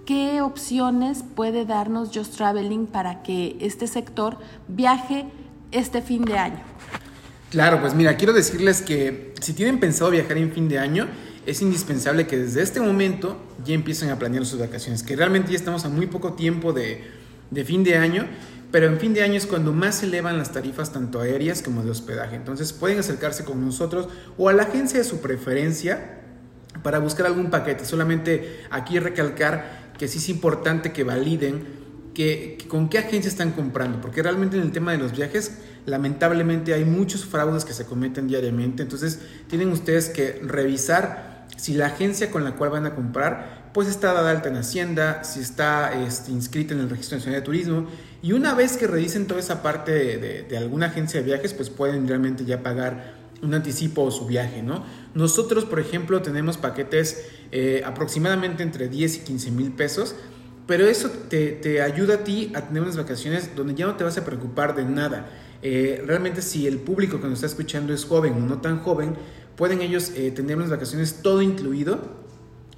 ¿Qué 0.05 0.43
opciones 0.43 1.23
puede 1.23 1.65
darnos 1.67 2.11
Just 2.15 2.37
Traveling 2.37 2.87
para 2.87 3.23
que 3.23 3.57
este 3.61 3.87
sector 3.87 4.39
viaje 4.67 5.27
este 5.71 6.03
fin 6.03 6.25
de 6.25 6.39
año? 6.39 6.78
Claro, 7.51 7.81
pues 7.81 7.95
mira, 7.95 8.19
quiero 8.19 8.35
decirles 8.35 8.83
que 8.83 9.33
si 9.41 9.55
tienen 9.55 9.81
pensado 9.81 10.11
viajar 10.11 10.37
en 10.37 10.53
fin 10.53 10.69
de 10.69 10.79
año, 10.79 11.09
es 11.47 11.63
indispensable 11.63 12.27
que 12.27 12.37
desde 12.37 12.61
este 12.61 12.79
momento 12.79 13.39
ya 13.65 13.73
empiecen 13.73 14.11
a 14.11 14.19
planear 14.19 14.45
sus 14.45 14.61
vacaciones, 14.61 15.03
que 15.03 15.17
realmente 15.17 15.53
ya 15.53 15.57
estamos 15.57 15.87
a 15.87 15.89
muy 15.89 16.07
poco 16.07 16.35
tiempo 16.35 16.75
de, 16.75 17.03
fin 17.65 17.85
de 17.85 17.97
año, 17.97 18.27
pero 18.71 18.87
en 18.87 19.01
fin 19.01 19.15
de 19.15 19.23
año 19.23 19.37
es 19.37 19.47
cuando 19.47 19.73
más 19.73 19.95
se 20.01 20.07
elevan 20.07 20.37
las 20.37 20.53
tarifas 20.53 20.93
tanto 20.93 21.21
aéreas 21.21 21.63
como 21.63 21.83
de 21.83 21.91
hospedaje. 21.91 22.37
Entonces 22.37 22.75
pueden 22.75 22.99
acercarse 22.99 23.45
con 23.45 23.65
nosotros 23.65 24.11
o 24.37 24.51
a 24.51 24.53
la 24.53 24.65
agencia 24.65 24.99
de 24.99 25.05
su 25.05 25.23
preferencia 25.23 26.21
para 26.83 26.99
buscar 26.99 27.25
algún 27.25 27.49
paquete. 27.49 27.87
Solamente 27.87 28.61
aquí 28.71 28.99
recalcar 28.99 29.95
que 29.99 30.07
sí 30.07 30.19
es 30.19 30.29
importante 30.29 30.93
que 30.93 31.03
validen 31.03 31.65
con 32.69 32.89
qué 32.89 32.99
agencia 32.99 33.29
están 33.29 33.53
comprando, 33.53 34.01
porque 34.01 34.23
realmente 34.23 34.57
en 34.57 34.63
el 34.63 34.73
tema 34.73 34.93
de 34.93 34.99
los 34.99 35.13
viajes 35.13 35.59
lamentablemente 35.87 36.75
hay 36.75 36.85
muchos 36.85 37.25
fraudes 37.25 37.65
que 37.65 37.73
se 37.73 37.85
cometen 37.87 38.27
diariamente, 38.27 38.83
entonces 38.83 39.21
tienen 39.49 39.71
ustedes 39.71 40.09
que 40.09 40.41
revisar 40.43 41.47
si 41.57 41.75
la 41.75 41.87
agencia 41.87 42.31
con 42.31 42.45
la 42.45 42.57
cual 42.57 42.71
van 42.71 42.87
a 42.87 42.95
comprar 42.95 43.59
pues 43.73 43.89
está 43.89 44.13
dada 44.13 44.31
alta 44.31 44.49
en 44.49 44.57
Hacienda, 44.57 45.23
si 45.25 45.41
está 45.41 45.93
este, 46.05 46.33
inscrita 46.33 46.75
en 46.75 46.81
el 46.81 46.91
Registro 46.91 47.19
Nacional 47.19 47.41
de 47.41 47.45
Turismo. 47.45 47.87
Y 48.23 48.33
una 48.33 48.55
vez 48.55 48.77
que 48.77 48.87
revisen 48.87 49.27
toda 49.27 49.39
esa 49.39 49.63
parte 49.63 50.19
de, 50.49 50.57
alguna 50.57 50.87
agencia 50.87 51.21
de 51.21 51.27
viajes 51.27 51.55
pues 51.55 51.71
pueden 51.71 52.09
realmente 52.09 52.45
ya 52.45 52.63
pagar 52.63 53.15
un 53.41 53.55
anticipo 53.55 54.03
o 54.03 54.11
su 54.11 54.27
viaje, 54.27 54.63
¿no? 54.63 54.85
Nosotros, 55.15 55.65
por 55.65 55.79
ejemplo, 55.79 56.23
tenemos 56.23 56.57
paquetes 56.57 57.25
eh, 57.53 57.83
aproximadamente 57.85 58.65
entre 58.65 58.89
10 58.89 59.19
y 59.19 59.21
15 59.21 59.51
mil 59.53 59.71
pesos, 59.71 60.17
pero 60.69 60.87
eso 60.87 61.09
te, 61.09 61.53
te, 61.53 61.81
ayuda 61.81 62.17
a 62.17 62.25
ti 62.25 62.53
a 62.55 62.61
tener 62.61 62.83
unas 62.83 62.99
vacaciones 62.99 63.57
donde 63.57 63.75
ya 63.75 63.87
no 63.87 63.97
te 63.97 64.05
vas 64.05 64.19
a 64.19 64.25
preocupar 64.27 64.77
de 64.77 64.85
nada. 64.85 65.27
Eh, 65.63 66.05
realmente 66.07 66.43
si 66.43 66.67
el 66.67 66.77
público 66.77 67.23
que 67.23 67.27
nos 67.27 67.39
está 67.39 67.47
escuchando 67.47 67.95
es 67.95 68.05
joven 68.05 68.35
o 68.35 68.41
no 68.41 68.61
tan 68.61 68.81
joven, 68.81 69.15
pueden 69.57 69.81
ellos 69.81 70.13
eh, 70.15 70.31
tener 70.31 70.59
unas 70.59 70.69
vacaciones 70.69 71.23
todo 71.23 71.41
incluido 71.41 71.99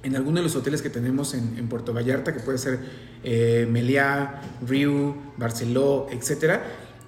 en 0.03 0.15
alguno 0.15 0.37
de 0.37 0.43
los 0.43 0.55
hoteles 0.55 0.81
que 0.81 0.89
tenemos 0.89 1.33
en, 1.33 1.67
Puerto 1.67 1.93
Vallarta, 1.93 2.33
que 2.33 2.39
puede 2.39 2.57
ser 2.59 2.79
eh, 3.25 3.67
Meliá, 3.69 4.41
Riu, 4.65 5.13
Barceló, 5.35 6.07
etc. 6.11 6.61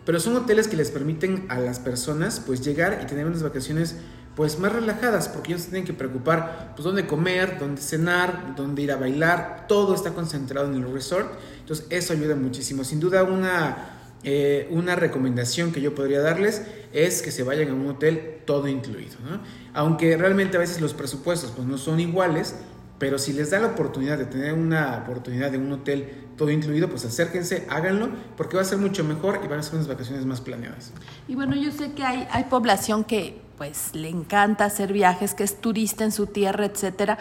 Pero 0.05 0.19
son 0.19 0.35
hoteles 0.35 0.67
que 0.67 0.75
les 0.75 0.91
permiten 0.91 1.45
a 1.47 1.59
las 1.59 1.79
personas 1.79 2.41
pues 2.45 2.61
llegar 2.61 2.99
y 3.01 3.07
tener 3.07 3.25
unas 3.25 3.41
vacaciones 3.41 3.95
pues 4.35 4.59
más 4.59 4.73
relajadas, 4.73 5.29
porque 5.29 5.53
ellos 5.53 5.65
tienen 5.65 5.85
que 5.85 5.93
preocupar 5.93 6.73
pues 6.75 6.83
dónde 6.83 7.05
comer, 7.05 7.57
dónde 7.59 7.81
cenar, 7.81 8.55
dónde 8.55 8.81
ir 8.81 8.91
a 8.91 8.95
bailar, 8.95 9.65
todo 9.67 9.93
está 9.93 10.11
concentrado 10.11 10.67
en 10.67 10.75
el 10.75 10.91
resort, 10.91 11.31
entonces 11.59 11.85
eso 11.89 12.13
ayuda 12.13 12.35
muchísimo. 12.35 12.83
Sin 12.83 12.99
duda 12.99 13.23
una 13.23 13.93
eh, 14.25 14.69
una 14.71 14.95
recomendación 14.95 15.73
que 15.73 15.81
yo 15.81 15.93
podría 15.93 16.21
darles 16.21 16.61
es 16.93 17.21
que 17.21 17.29
se 17.29 17.43
vayan 17.43 17.69
a 17.69 17.73
un 17.73 17.87
hotel 17.87 18.39
todo 18.45 18.69
incluido. 18.69 19.17
Aunque 19.73 20.15
realmente 20.15 20.55
a 20.55 20.61
veces 20.61 20.79
los 20.79 20.93
presupuestos 20.93 21.51
pues, 21.51 21.67
no 21.67 21.77
son 21.77 21.99
iguales, 21.99 22.55
pero 22.99 23.19
si 23.19 23.33
les 23.33 23.51
da 23.51 23.59
la 23.59 23.67
oportunidad 23.67 24.17
de 24.17 24.25
tener 24.25 24.53
una 24.53 25.03
oportunidad 25.03 25.51
de 25.51 25.57
un 25.57 25.69
hotel 25.73 26.09
todo 26.37 26.51
incluido, 26.51 26.89
pues 26.89 27.03
acérquense, 27.03 27.67
háganlo, 27.69 28.09
porque 28.37 28.55
va 28.55 28.61
a 28.61 28.65
ser 28.65 28.77
mucho 28.77 29.03
mejor 29.03 29.41
y 29.43 29.47
van 29.47 29.59
a 29.59 29.63
ser 29.63 29.75
unas 29.75 29.89
vacaciones 29.89 30.25
más 30.25 30.39
planeadas. 30.39 30.93
Y 31.27 31.35
bueno, 31.35 31.55
yo 31.55 31.71
sé 31.71 31.91
que 31.91 32.03
hay, 32.03 32.25
hay 32.31 32.45
población 32.45 33.03
que 33.03 33.41
pues 33.57 33.91
le 33.93 34.09
encanta 34.09 34.65
hacer 34.65 34.93
viajes, 34.93 35.33
que 35.33 35.43
es 35.43 35.61
turista 35.61 36.03
en 36.03 36.11
su 36.11 36.27
tierra, 36.27 36.65
etcétera, 36.65 37.17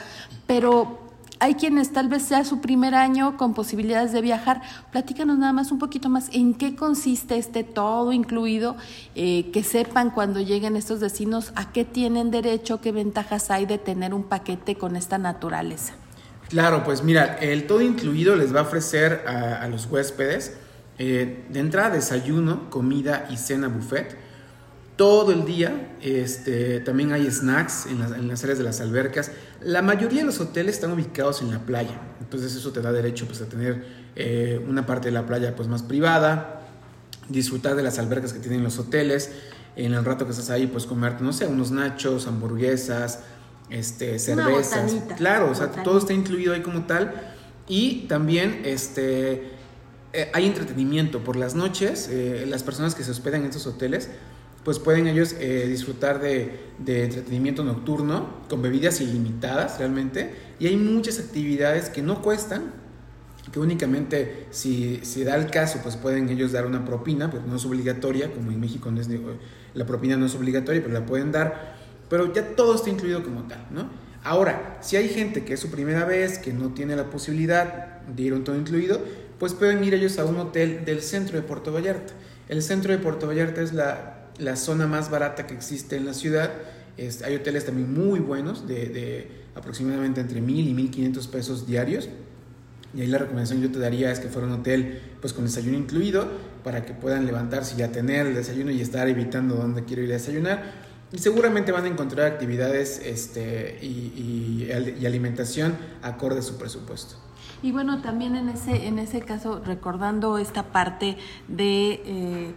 pero 0.46 1.02
hay 1.42 1.56
quienes 1.56 1.92
tal 1.92 2.06
vez 2.06 2.22
sea 2.22 2.44
su 2.44 2.60
primer 2.60 2.94
año 2.94 3.36
con 3.36 3.52
posibilidades 3.52 4.12
de 4.12 4.20
viajar. 4.20 4.62
Platícanos 4.92 5.38
nada 5.38 5.52
más 5.52 5.72
un 5.72 5.80
poquito 5.80 6.08
más 6.08 6.28
en 6.32 6.54
qué 6.54 6.76
consiste 6.76 7.36
este 7.36 7.64
todo 7.64 8.12
incluido, 8.12 8.76
eh, 9.16 9.50
que 9.52 9.64
sepan 9.64 10.10
cuando 10.10 10.40
lleguen 10.40 10.76
estos 10.76 11.00
destinos 11.00 11.52
a 11.56 11.72
qué 11.72 11.84
tienen 11.84 12.30
derecho, 12.30 12.80
qué 12.80 12.92
ventajas 12.92 13.50
hay 13.50 13.66
de 13.66 13.78
tener 13.78 14.14
un 14.14 14.22
paquete 14.22 14.76
con 14.76 14.94
esta 14.94 15.18
naturaleza. 15.18 15.94
Claro, 16.48 16.84
pues 16.84 17.02
mira, 17.02 17.38
el 17.40 17.66
todo 17.66 17.80
incluido 17.80 18.36
les 18.36 18.54
va 18.54 18.60
a 18.60 18.62
ofrecer 18.62 19.24
a, 19.26 19.66
los 19.66 19.86
huéspedes 19.86 20.56
eh, 20.98 21.44
de 21.48 21.58
entrada 21.58 21.90
desayuno, 21.90 22.70
comida 22.70 23.26
y 23.30 23.36
cena 23.36 23.66
buffet 23.66 24.21
todo 24.96 25.32
el 25.32 25.44
día. 25.44 25.96
Este, 26.00 26.80
también 26.80 27.12
hay 27.12 27.30
snacks 27.30 27.86
en 27.86 28.00
las, 28.00 28.12
en 28.12 28.28
las, 28.28 28.42
áreas 28.44 28.58
de 28.58 28.64
las 28.64 28.80
albercas. 28.80 29.30
La 29.60 29.82
mayoría 29.82 30.20
de 30.20 30.26
los 30.26 30.40
hoteles 30.40 30.76
están 30.76 30.92
ubicados 30.92 31.42
en 31.42 31.50
la 31.50 31.60
playa, 31.60 32.00
entonces 32.20 32.54
eso 32.54 32.72
te 32.72 32.80
da 32.80 32.92
derecho 32.92 33.26
pues, 33.26 33.40
a 33.40 33.46
tener 33.46 33.84
eh, 34.16 34.64
una 34.68 34.86
parte 34.86 35.08
de 35.08 35.12
la 35.12 35.26
playa 35.26 35.54
pues, 35.56 35.68
más 35.68 35.82
privada, 35.82 36.62
disfrutar 37.28 37.76
de 37.76 37.82
las 37.82 37.98
albercas 37.98 38.32
que 38.32 38.40
tienen 38.40 38.62
los 38.62 38.78
hoteles. 38.78 39.30
En 39.74 39.94
el 39.94 40.04
rato 40.04 40.26
que 40.26 40.32
estás 40.32 40.50
ahí, 40.50 40.66
pues 40.66 40.84
comerte, 40.84 41.24
no 41.24 41.32
sé, 41.32 41.46
unos 41.46 41.70
nachos, 41.70 42.26
hamburguesas, 42.26 43.20
este, 43.70 44.18
cervezas. 44.18 44.92
claro, 45.16 45.50
o 45.50 45.54
sea, 45.54 45.70
todo 45.70 45.96
está 45.96 46.12
incluido 46.12 46.52
ahí 46.52 46.60
como 46.60 46.84
tal. 46.84 47.14
Y 47.68 48.06
también 48.06 48.62
este, 48.66 49.52
eh, 50.12 50.30
hay 50.34 50.46
entretenimiento 50.46 51.24
por 51.24 51.36
las 51.36 51.54
noches. 51.54 52.08
Eh, 52.10 52.44
las 52.46 52.62
personas 52.62 52.94
que 52.94 53.02
se 53.02 53.12
hospedan 53.12 53.42
en 53.42 53.46
estos 53.46 53.66
hoteles 53.66 54.10
pues 54.64 54.78
pueden 54.78 55.06
ellos 55.06 55.34
eh, 55.40 55.66
disfrutar 55.68 56.20
de, 56.20 56.72
entretenimiento 56.86 57.64
nocturno 57.64 58.42
con 58.48 58.62
bebidas 58.62 59.00
ilimitadas 59.00 59.78
realmente 59.78 60.34
y 60.58 60.66
hay 60.66 60.76
muchas 60.76 61.18
actividades 61.18 61.88
que 61.90 62.02
no 62.02 62.22
cuestan 62.22 62.72
que 63.52 63.58
únicamente 63.58 64.46
si, 64.50 65.00
si 65.02 65.24
da 65.24 65.36
el 65.36 65.50
caso 65.50 65.80
pues 65.82 65.96
pueden 65.96 66.28
ellos 66.28 66.52
dar 66.52 66.66
una 66.66 66.84
propina 66.84 67.30
pues 67.30 67.44
no 67.44 67.56
es 67.56 67.64
obligatoria 67.64 68.32
como 68.32 68.50
en 68.50 68.60
México 68.60 68.90
la 69.74 69.86
propina 69.86 70.16
no 70.16 70.26
es 70.26 70.34
obligatoria 70.34 70.80
pero 70.82 70.94
la 70.94 71.06
pueden 71.06 71.32
dar 71.32 71.76
pero 72.08 72.32
ya 72.32 72.54
todo 72.54 72.74
está 72.74 72.90
incluido 72.90 73.22
como 73.22 73.42
tal 73.42 73.66
¿no? 73.70 74.02
Ahora, 74.24 74.78
si 74.82 74.96
hay 74.96 75.08
gente 75.08 75.44
que 75.44 75.54
es 75.54 75.60
su 75.60 75.70
primera 75.70 76.04
vez, 76.04 76.38
que 76.38 76.52
no 76.52 76.72
tiene 76.72 76.94
la 76.94 77.10
posibilidad 77.10 78.02
de 78.02 78.22
ir 78.22 78.32
a 78.32 78.36
un 78.36 78.44
todo 78.44 78.56
incluido, 78.56 79.00
pues 79.40 79.52
pueden 79.52 79.82
ir 79.82 79.94
ellos 79.94 80.18
a 80.18 80.24
un 80.24 80.36
hotel 80.38 80.84
del 80.84 81.02
centro 81.02 81.36
de 81.36 81.42
Puerto 81.42 81.72
Vallarta. 81.72 82.12
El 82.48 82.62
centro 82.62 82.92
de 82.92 82.98
Puerto 82.98 83.26
Vallarta 83.26 83.62
es 83.62 83.72
la, 83.72 84.11
la 84.38 84.56
zona 84.56 84.86
más 84.86 85.10
barata 85.10 85.46
que 85.46 85.54
existe 85.54 85.96
en 85.96 86.06
la 86.06 86.14
ciudad. 86.14 86.50
hay 86.98 87.34
hoteles 87.34 87.66
también 87.66 87.92
muy 87.92 88.20
buenos, 88.20 88.66
de, 88.66 89.42
aproximadamente 89.54 90.20
entre 90.20 90.40
mil 90.40 90.66
y 90.66 90.74
1.500 90.74 91.28
pesos 91.28 91.66
diarios. 91.66 92.08
Y 92.94 93.00
ahí 93.00 93.06
la 93.06 93.18
recomendación 93.18 93.62
yo 93.62 93.70
te 93.70 93.78
daría 93.78 94.12
es 94.12 94.20
que 94.20 94.28
fuera 94.28 94.46
un 94.46 94.54
hotel 94.54 95.00
pues 95.20 95.32
con 95.32 95.44
desayuno 95.44 95.78
incluido 95.78 96.28
para 96.62 96.84
que 96.84 96.92
puedan 96.92 97.24
levantarse 97.24 97.74
y 97.78 97.82
a 97.82 97.90
tener 97.90 98.26
el 98.26 98.34
desayuno 98.34 98.70
y 98.70 98.82
estar 98.82 99.08
evitando 99.08 99.54
dónde 99.54 99.84
quiero 99.84 100.02
ir 100.02 100.10
a 100.10 100.14
desayunar 100.14 100.92
y 101.12 101.18
seguramente 101.18 101.72
van 101.72 101.84
a 101.84 101.88
encontrar 101.88 102.26
actividades 102.26 103.00
este, 103.04 103.78
y, 103.82 104.70
alimentación 105.04 105.76
acorde 106.00 106.38
a 106.38 106.42
su 106.42 106.56
presupuesto. 106.56 107.16
Y 107.62 107.70
bueno, 107.70 108.00
también 108.00 108.34
en 108.34 108.48
ese, 108.48 108.86
en 108.86 108.98
ese 108.98 109.20
caso, 109.20 109.62
recordando 109.64 110.38
esta 110.38 110.72
parte 110.72 111.16
de... 111.48 112.02
Eh, 112.04 112.54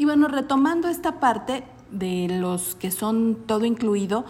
y 0.00 0.06
bueno, 0.06 0.28
retomando 0.28 0.88
esta 0.88 1.20
parte 1.20 1.62
de 1.90 2.26
los 2.40 2.74
que 2.74 2.90
son 2.90 3.36
todo 3.44 3.66
incluido, 3.66 4.24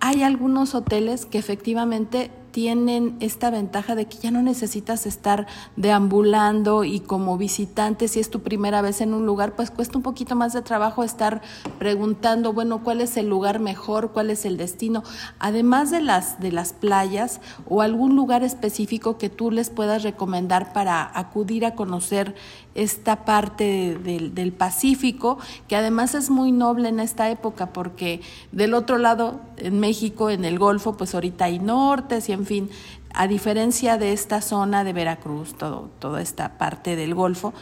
hay 0.00 0.22
algunos 0.22 0.74
hoteles 0.74 1.26
que 1.26 1.36
efectivamente 1.36 2.30
tienen 2.52 3.16
esta 3.20 3.50
ventaja 3.50 3.94
de 3.94 4.06
que 4.06 4.18
ya 4.18 4.30
no 4.30 4.42
necesitas 4.42 5.06
estar 5.06 5.46
deambulando 5.76 6.84
y 6.84 7.00
como 7.00 7.36
visitante, 7.38 8.08
si 8.08 8.20
es 8.20 8.30
tu 8.30 8.40
primera 8.42 8.82
vez 8.82 9.00
en 9.00 9.14
un 9.14 9.26
lugar, 9.26 9.56
pues 9.56 9.70
cuesta 9.70 9.96
un 9.96 10.02
poquito 10.02 10.36
más 10.36 10.52
de 10.52 10.62
trabajo 10.62 11.02
estar 11.02 11.40
preguntando, 11.78 12.52
bueno, 12.52 12.84
¿cuál 12.84 13.00
es 13.00 13.16
el 13.16 13.28
lugar 13.28 13.58
mejor? 13.58 14.12
¿Cuál 14.12 14.30
es 14.30 14.44
el 14.44 14.58
destino? 14.58 15.02
Además 15.38 15.90
de 15.90 16.02
las, 16.02 16.40
de 16.40 16.52
las 16.52 16.72
playas 16.74 17.40
o 17.68 17.82
algún 17.82 18.14
lugar 18.14 18.44
específico 18.44 19.18
que 19.18 19.30
tú 19.30 19.50
les 19.50 19.70
puedas 19.70 20.02
recomendar 20.02 20.72
para 20.72 21.10
acudir 21.18 21.64
a 21.64 21.74
conocer 21.74 22.34
esta 22.74 23.24
parte 23.24 23.98
del, 23.98 24.34
del 24.34 24.52
Pacífico, 24.52 25.38
que 25.68 25.76
además 25.76 26.14
es 26.14 26.30
muy 26.30 26.52
noble 26.52 26.88
en 26.88 27.00
esta 27.00 27.30
época 27.30 27.72
porque 27.72 28.20
del 28.50 28.74
otro 28.74 28.98
lado, 28.98 29.40
en 29.56 29.80
México, 29.80 30.30
en 30.30 30.44
el 30.44 30.58
Golfo, 30.58 30.96
pues 30.96 31.14
ahorita 31.14 31.46
hay 31.46 31.58
nortes 31.58 32.28
y 32.28 32.32
en 32.32 32.46
fin, 32.46 32.70
a 33.14 33.26
diferencia 33.26 33.98
de 33.98 34.12
esta 34.12 34.40
zona 34.40 34.84
de 34.84 34.92
Veracruz, 34.92 35.54
todo, 35.54 35.90
toda 35.98 36.22
esta 36.22 36.56
parte 36.58 36.96
del 36.96 37.14
Golfo, 37.14 37.52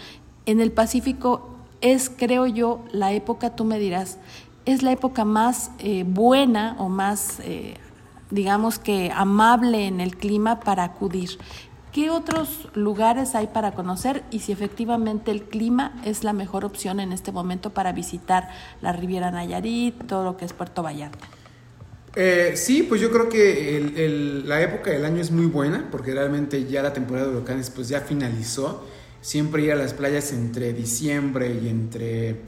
en 0.46 0.61
el 0.61 0.73
Pacífico 0.73 1.51
es, 1.81 2.11
creo 2.11 2.46
yo, 2.46 2.81
la 2.92 3.12
época, 3.12 3.57
tú 3.57 3.64
me 3.64 3.79
dirás, 3.79 4.18
es 4.64 4.83
la 4.83 4.92
época 4.92 5.25
más 5.25 5.70
eh, 5.79 6.05
buena 6.07 6.77
o 6.79 6.88
más, 6.88 7.40
eh, 7.40 7.75
digamos 8.31 8.79
que 8.79 9.11
amable 9.14 9.87
en 9.87 10.01
el 10.01 10.16
clima 10.16 10.61
para 10.61 10.85
acudir. 10.85 11.38
¿Qué 11.92 12.09
otros 12.09 12.68
lugares 12.74 13.35
hay 13.35 13.48
para 13.48 13.72
conocer 13.72 14.22
y 14.31 14.40
si 14.40 14.53
efectivamente 14.53 15.33
el 15.33 15.42
clima 15.42 16.00
es 16.05 16.22
la 16.22 16.33
mejor 16.33 16.64
opción 16.64 17.00
en 17.00 17.12
este 17.12 17.33
momento 17.33 17.70
para 17.70 17.92
visitar 17.92 18.48
la 18.81 18.92
Riviera 18.92 19.33
Nayarit, 19.33 20.07
todo 20.07 20.22
lo 20.22 20.37
que 20.37 20.44
es 20.44 20.53
Puerto 20.53 20.85
Vallarta? 20.85 21.26
Eh, 22.14 22.53
sí, 22.55 22.85
pues 22.85 23.00
yo 23.00 23.11
creo 23.11 23.29
que 23.29 24.42
la 24.44 24.62
época 24.62 24.90
del 24.90 25.05
año 25.05 25.20
es 25.20 25.33
muy 25.33 25.46
buena 25.46 25.88
porque 25.90 26.12
realmente 26.12 26.64
ya 26.66 26.83
la 26.83 26.92
temporada 26.92 27.29
de 27.29 27.37
huracanes 27.37 27.70
pues 27.70 27.88
ya 27.88 28.00
finalizó. 28.00 28.87
Siempre 29.20 29.64
ir 29.64 29.72
a 29.72 29.76
las 29.76 29.92
playas 29.92 30.33
entre 30.33 30.72
diciembre 30.72 31.59
y 31.61 31.68
entre 31.68 32.40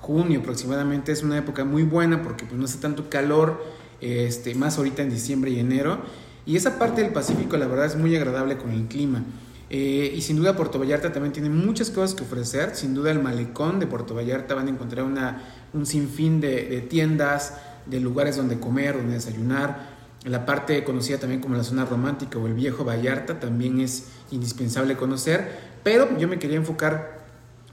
junio 0.00 0.40
aproximadamente 0.40 1.12
es 1.12 1.22
una 1.22 1.38
época 1.38 1.64
muy 1.64 1.84
buena 1.84 2.22
porque 2.22 2.44
pues 2.44 2.58
no 2.58 2.64
hace 2.64 2.78
tanto 2.78 3.08
calor, 3.08 3.64
este, 4.00 4.54
más 4.54 4.78
ahorita 4.78 5.02
en 5.02 5.10
diciembre 5.10 5.52
y 5.52 5.60
enero. 5.60 6.00
Y 6.48 6.56
esa 6.56 6.78
parte 6.78 7.02
del 7.02 7.12
Pacífico 7.12 7.58
la 7.58 7.66
verdad 7.66 7.84
es 7.84 7.96
muy 7.96 8.16
agradable 8.16 8.56
con 8.56 8.70
el 8.70 8.86
clima. 8.86 9.22
Eh, 9.68 10.14
y 10.16 10.22
sin 10.22 10.36
duda 10.36 10.56
Puerto 10.56 10.78
Vallarta 10.78 11.12
también 11.12 11.34
tiene 11.34 11.50
muchas 11.50 11.90
cosas 11.90 12.16
que 12.16 12.22
ofrecer. 12.22 12.74
Sin 12.74 12.94
duda 12.94 13.10
el 13.10 13.18
malecón 13.18 13.78
de 13.78 13.86
Puerto 13.86 14.14
Vallarta 14.14 14.54
van 14.54 14.66
a 14.66 14.70
encontrar 14.70 15.04
una, 15.04 15.42
un 15.74 15.84
sinfín 15.84 16.40
de, 16.40 16.64
de 16.64 16.80
tiendas, 16.80 17.58
de 17.84 18.00
lugares 18.00 18.38
donde 18.38 18.58
comer, 18.58 18.96
donde 18.96 19.12
desayunar. 19.12 19.98
La 20.24 20.46
parte 20.46 20.82
conocida 20.84 21.18
también 21.18 21.42
como 21.42 21.54
la 21.54 21.64
zona 21.64 21.84
romántica 21.84 22.38
o 22.38 22.46
el 22.46 22.54
viejo 22.54 22.82
Vallarta 22.82 23.38
también 23.38 23.78
es 23.80 24.06
indispensable 24.30 24.96
conocer, 24.96 25.50
pero 25.84 26.16
yo 26.16 26.28
me 26.28 26.38
quería 26.38 26.56
enfocar 26.56 27.18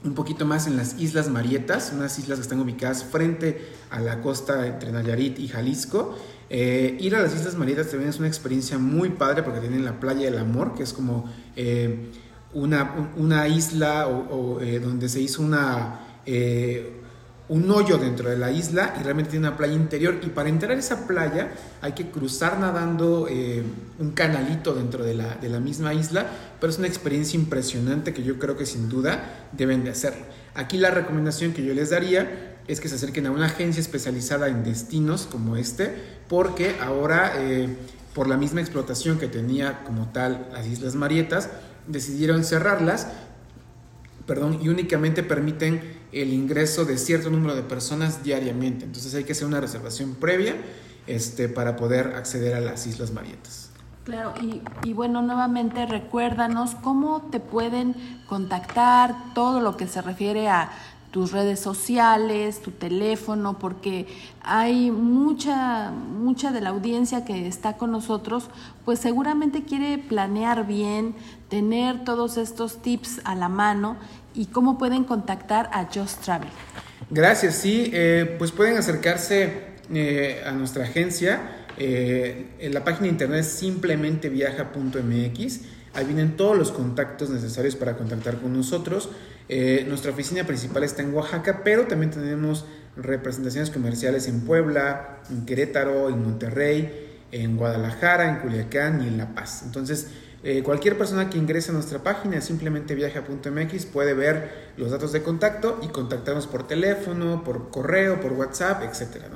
un 0.04 0.14
poquito 0.14 0.44
más 0.44 0.66
en 0.66 0.76
las 0.76 1.00
Islas 1.00 1.28
Marietas, 1.28 1.92
unas 1.94 2.18
islas 2.18 2.38
que 2.38 2.42
están 2.42 2.60
ubicadas 2.60 3.04
frente 3.04 3.66
a 3.90 4.00
la 4.00 4.20
costa 4.20 4.66
entre 4.66 4.92
Nayarit 4.92 5.38
y 5.38 5.48
Jalisco. 5.48 6.16
Eh, 6.48 6.96
ir 7.00 7.16
a 7.16 7.22
las 7.22 7.34
Islas 7.34 7.56
Marietas 7.56 7.88
también 7.88 8.10
es 8.10 8.18
una 8.18 8.28
experiencia 8.28 8.78
muy 8.78 9.10
padre 9.10 9.42
porque 9.42 9.60
tienen 9.60 9.84
la 9.84 9.98
playa 9.98 10.26
del 10.30 10.38
amor, 10.38 10.74
que 10.74 10.84
es 10.84 10.92
como 10.92 11.30
eh, 11.56 12.10
una, 12.54 13.10
una, 13.16 13.48
isla 13.48 14.06
o, 14.06 14.60
eh, 14.60 14.78
donde 14.78 15.08
se 15.08 15.20
hizo 15.20 15.42
una 15.42 16.00
un 17.48 17.70
hoyo 17.70 17.96
dentro 17.96 18.28
de 18.28 18.36
la 18.36 18.50
isla 18.50 18.96
y 18.98 19.04
realmente 19.04 19.30
tiene 19.30 19.46
una 19.46 19.56
playa 19.56 19.74
interior 19.74 20.18
y 20.20 20.30
para 20.30 20.48
entrar 20.48 20.72
a 20.72 20.80
esa 20.80 21.06
playa 21.06 21.52
hay 21.80 21.92
que 21.92 22.10
cruzar 22.10 22.58
nadando 22.58 23.28
un 24.00 24.10
canalito 24.10 24.74
dentro 24.74 25.04
de 25.04 25.14
la, 25.14 25.36
de 25.36 25.48
la, 25.48 25.60
misma 25.60 25.94
isla, 25.94 26.26
pero 26.60 26.72
es 26.72 26.78
una 26.80 26.88
experiencia 26.88 27.38
impresionante 27.38 28.12
que 28.12 28.24
yo 28.24 28.40
creo 28.40 28.56
que 28.56 28.66
sin 28.66 28.88
duda 28.88 29.46
deben 29.52 29.84
de 29.84 29.90
hacerlo. 29.90 30.26
Aquí 30.56 30.76
la 30.76 30.90
recomendación 30.90 31.52
que 31.52 31.64
yo 31.64 31.72
les 31.72 31.90
daría 31.90 32.55
es 32.68 32.80
que 32.80 32.88
se 32.88 32.96
acerquen 32.96 33.26
a 33.26 33.30
una 33.30 33.46
agencia 33.46 33.80
especializada 33.80 34.48
en 34.48 34.64
destinos 34.64 35.28
como 35.30 35.56
este, 35.56 35.94
porque 36.28 36.76
ahora 36.80 37.32
eh, 37.36 37.76
por 38.14 38.28
la 38.28 38.36
misma 38.36 38.60
explotación 38.60 39.18
que 39.18 39.28
tenía 39.28 39.84
como 39.84 40.08
tal 40.08 40.48
las 40.52 40.66
Islas 40.66 40.94
Marietas, 40.94 41.50
decidieron 41.86 42.44
cerrarlas 42.44 43.08
perdón, 44.26 44.58
y 44.60 44.68
únicamente 44.68 45.22
permiten 45.22 45.80
el 46.12 46.32
ingreso 46.32 46.84
de 46.84 46.98
cierto 46.98 47.30
número 47.30 47.54
de 47.54 47.62
personas 47.62 48.22
diariamente. 48.22 48.84
Entonces 48.84 49.14
hay 49.14 49.24
que 49.24 49.32
hacer 49.32 49.46
una 49.46 49.60
reservación 49.60 50.14
previa 50.14 50.56
este, 51.06 51.48
para 51.48 51.76
poder 51.76 52.14
acceder 52.16 52.54
a 52.54 52.60
las 52.60 52.86
Islas 52.86 53.12
Marietas. 53.12 53.70
Claro, 54.04 54.34
y, 54.40 54.62
y, 54.84 54.92
bueno, 54.92 55.20
nuevamente 55.20 55.84
recuérdanos 55.84 56.76
cómo 56.76 57.28
te 57.32 57.40
pueden 57.40 57.96
contactar, 58.28 59.34
todo 59.34 59.60
lo 59.60 59.76
que 59.76 59.88
se 59.88 60.00
refiere 60.00 60.48
a 60.48 60.70
tus 61.16 61.32
redes 61.32 61.60
sociales, 61.60 62.60
tu 62.60 62.72
teléfono, 62.72 63.58
porque 63.58 64.06
hay 64.42 64.90
mucha, 64.90 65.90
mucha 65.90 66.52
de 66.52 66.60
la 66.60 66.68
audiencia 66.68 67.24
que 67.24 67.46
está 67.46 67.78
con 67.78 67.90
nosotros, 67.90 68.50
pues 68.84 68.98
seguramente 68.98 69.62
quiere 69.62 69.96
planear 69.96 70.66
bien, 70.66 71.14
tener 71.48 72.04
todos 72.04 72.36
estos 72.36 72.82
tips 72.82 73.22
a 73.24 73.34
la 73.34 73.48
mano 73.48 73.96
y 74.34 74.44
cómo 74.44 74.76
pueden 74.76 75.04
contactar 75.04 75.70
a 75.72 75.84
Just 75.84 76.20
Travel. 76.22 76.50
Gracias, 77.08 77.54
sí, 77.54 77.90
eh, 77.94 78.36
pues 78.38 78.52
pueden 78.52 78.76
acercarse 78.76 79.54
eh, 79.94 80.42
a 80.44 80.52
nuestra 80.52 80.84
agencia. 80.84 81.64
Eh, 81.78 82.48
en 82.58 82.74
la 82.74 82.84
página 82.84 83.04
de 83.04 83.08
internet 83.08 83.40
es 83.40 83.46
simplemente 83.46 84.28
viaja.mx. 84.28 85.60
Ahí 85.94 86.04
vienen 86.04 86.36
todos 86.36 86.58
los 86.58 86.72
contactos 86.72 87.30
necesarios 87.30 87.74
para 87.74 87.96
contactar 87.96 88.38
con 88.38 88.52
nosotros. 88.52 89.08
Eh, 89.48 89.84
nuestra 89.88 90.10
oficina 90.10 90.44
principal 90.44 90.82
está 90.84 91.02
en 91.02 91.14
Oaxaca, 91.14 91.62
pero 91.62 91.86
también 91.86 92.10
tenemos 92.10 92.64
representaciones 92.96 93.70
comerciales 93.70 94.26
en 94.26 94.40
Puebla, 94.40 95.20
en 95.30 95.46
Querétaro, 95.46 96.08
en 96.08 96.22
Monterrey, 96.22 97.06
en 97.30 97.56
Guadalajara, 97.56 98.28
en 98.28 98.36
Culiacán 98.40 99.02
y 99.02 99.08
en 99.08 99.18
La 99.18 99.34
Paz. 99.34 99.62
Entonces, 99.64 100.08
eh, 100.42 100.62
cualquier 100.62 100.96
persona 100.96 101.30
que 101.30 101.38
ingrese 101.38 101.70
a 101.70 101.74
nuestra 101.74 102.00
página, 102.00 102.40
simplemente 102.40 102.94
viaja.mx, 102.94 103.86
puede 103.86 104.14
ver 104.14 104.72
los 104.76 104.90
datos 104.90 105.12
de 105.12 105.22
contacto 105.22 105.78
y 105.82 105.88
contactarnos 105.88 106.46
por 106.46 106.66
teléfono, 106.66 107.42
por 107.44 107.70
correo, 107.70 108.20
por 108.20 108.32
WhatsApp, 108.32 108.82
etcétera, 108.82 109.28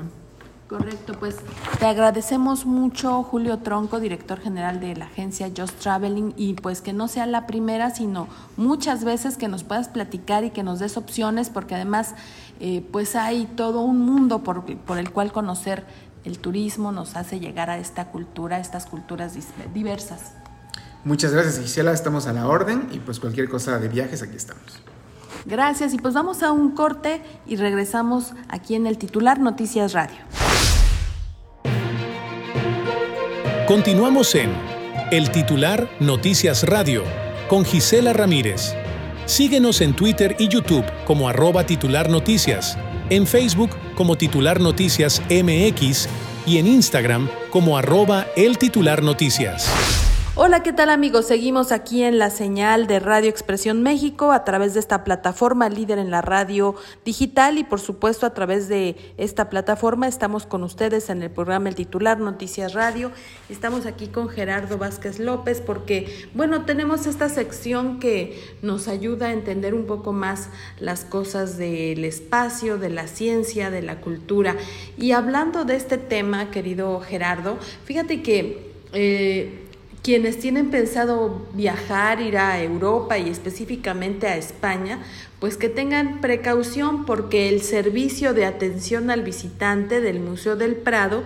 Correcto, 0.70 1.14
pues 1.18 1.34
te 1.80 1.86
agradecemos 1.86 2.64
mucho 2.64 3.24
Julio 3.24 3.58
Tronco, 3.58 3.98
director 3.98 4.38
general 4.38 4.78
de 4.78 4.94
la 4.94 5.06
agencia 5.06 5.50
Just 5.54 5.80
Traveling, 5.80 6.32
y 6.36 6.54
pues 6.54 6.80
que 6.80 6.92
no 6.92 7.08
sea 7.08 7.26
la 7.26 7.48
primera, 7.48 7.92
sino 7.92 8.28
muchas 8.56 9.02
veces 9.02 9.36
que 9.36 9.48
nos 9.48 9.64
puedas 9.64 9.88
platicar 9.88 10.44
y 10.44 10.50
que 10.50 10.62
nos 10.62 10.78
des 10.78 10.96
opciones, 10.96 11.50
porque 11.50 11.74
además 11.74 12.14
eh, 12.60 12.86
pues 12.92 13.16
hay 13.16 13.46
todo 13.56 13.80
un 13.80 13.98
mundo 13.98 14.44
por, 14.44 14.62
por 14.62 14.98
el 14.98 15.10
cual 15.10 15.32
conocer 15.32 15.84
el 16.22 16.38
turismo, 16.38 16.92
nos 16.92 17.16
hace 17.16 17.40
llegar 17.40 17.68
a 17.68 17.78
esta 17.78 18.12
cultura, 18.12 18.58
a 18.58 18.60
estas 18.60 18.86
culturas 18.86 19.36
diversas. 19.74 20.34
Muchas 21.02 21.32
gracias 21.32 21.58
Gisela, 21.58 21.90
estamos 21.90 22.28
a 22.28 22.32
la 22.32 22.46
orden 22.46 22.86
y 22.92 23.00
pues 23.00 23.18
cualquier 23.18 23.48
cosa 23.48 23.80
de 23.80 23.88
viajes 23.88 24.22
aquí 24.22 24.36
estamos. 24.36 24.80
Gracias 25.46 25.94
y 25.94 25.98
pues 25.98 26.14
vamos 26.14 26.44
a 26.44 26.52
un 26.52 26.76
corte 26.76 27.22
y 27.44 27.56
regresamos 27.56 28.34
aquí 28.48 28.76
en 28.76 28.86
el 28.86 28.98
titular 28.98 29.40
Noticias 29.40 29.94
Radio. 29.94 30.18
Continuamos 33.70 34.34
en 34.34 34.50
El 35.12 35.30
titular 35.30 35.88
Noticias 36.00 36.64
Radio 36.64 37.04
con 37.46 37.64
Gisela 37.64 38.12
Ramírez. 38.12 38.74
Síguenos 39.26 39.80
en 39.80 39.94
Twitter 39.94 40.34
y 40.40 40.48
YouTube 40.48 40.84
como 41.04 41.28
arroba 41.28 41.64
titular 41.66 42.10
noticias, 42.10 42.76
en 43.10 43.28
Facebook 43.28 43.70
como 43.94 44.16
titular 44.16 44.58
noticias 44.58 45.22
MX 45.30 46.08
y 46.46 46.58
en 46.58 46.66
Instagram 46.66 47.30
como 47.50 47.78
arroba 47.78 48.26
el 48.34 48.58
titular 48.58 49.04
noticias. 49.04 50.09
Hola, 50.36 50.62
¿qué 50.62 50.72
tal 50.72 50.90
amigos? 50.90 51.26
Seguimos 51.26 51.72
aquí 51.72 52.04
en 52.04 52.20
la 52.20 52.30
señal 52.30 52.86
de 52.86 53.00
Radio 53.00 53.28
Expresión 53.28 53.82
México 53.82 54.30
a 54.30 54.44
través 54.44 54.74
de 54.74 54.80
esta 54.80 55.02
plataforma 55.02 55.68
líder 55.68 55.98
en 55.98 56.12
la 56.12 56.22
radio 56.22 56.76
digital 57.04 57.58
y 57.58 57.64
por 57.64 57.80
supuesto 57.80 58.26
a 58.26 58.32
través 58.32 58.68
de 58.68 58.94
esta 59.16 59.50
plataforma 59.50 60.06
estamos 60.06 60.46
con 60.46 60.62
ustedes 60.62 61.10
en 61.10 61.24
el 61.24 61.30
programa 61.30 61.68
El 61.68 61.74
Titular 61.74 62.20
Noticias 62.20 62.74
Radio. 62.74 63.10
Estamos 63.48 63.86
aquí 63.86 64.06
con 64.06 64.28
Gerardo 64.28 64.78
Vázquez 64.78 65.18
López 65.18 65.60
porque, 65.60 66.28
bueno, 66.32 66.64
tenemos 66.64 67.08
esta 67.08 67.28
sección 67.28 67.98
que 67.98 68.40
nos 68.62 68.86
ayuda 68.86 69.26
a 69.26 69.32
entender 69.32 69.74
un 69.74 69.86
poco 69.86 70.12
más 70.12 70.48
las 70.78 71.04
cosas 71.04 71.58
del 71.58 72.04
espacio, 72.04 72.78
de 72.78 72.90
la 72.90 73.08
ciencia, 73.08 73.72
de 73.72 73.82
la 73.82 74.00
cultura. 74.00 74.54
Y 74.96 75.10
hablando 75.10 75.64
de 75.64 75.74
este 75.74 75.98
tema, 75.98 76.52
querido 76.52 77.00
Gerardo, 77.00 77.58
fíjate 77.84 78.22
que... 78.22 78.70
Eh, 78.92 79.59
quienes 80.02 80.38
tienen 80.38 80.70
pensado 80.70 81.46
viajar, 81.52 82.20
ir 82.20 82.38
a 82.38 82.62
Europa 82.62 83.18
y 83.18 83.28
específicamente 83.28 84.26
a 84.26 84.36
España, 84.36 85.02
pues 85.38 85.56
que 85.56 85.68
tengan 85.68 86.20
precaución 86.20 87.04
porque 87.04 87.48
el 87.48 87.62
servicio 87.62 88.34
de 88.34 88.46
atención 88.46 89.10
al 89.10 89.22
visitante 89.22 90.00
del 90.00 90.20
Museo 90.20 90.56
del 90.56 90.76
Prado 90.76 91.22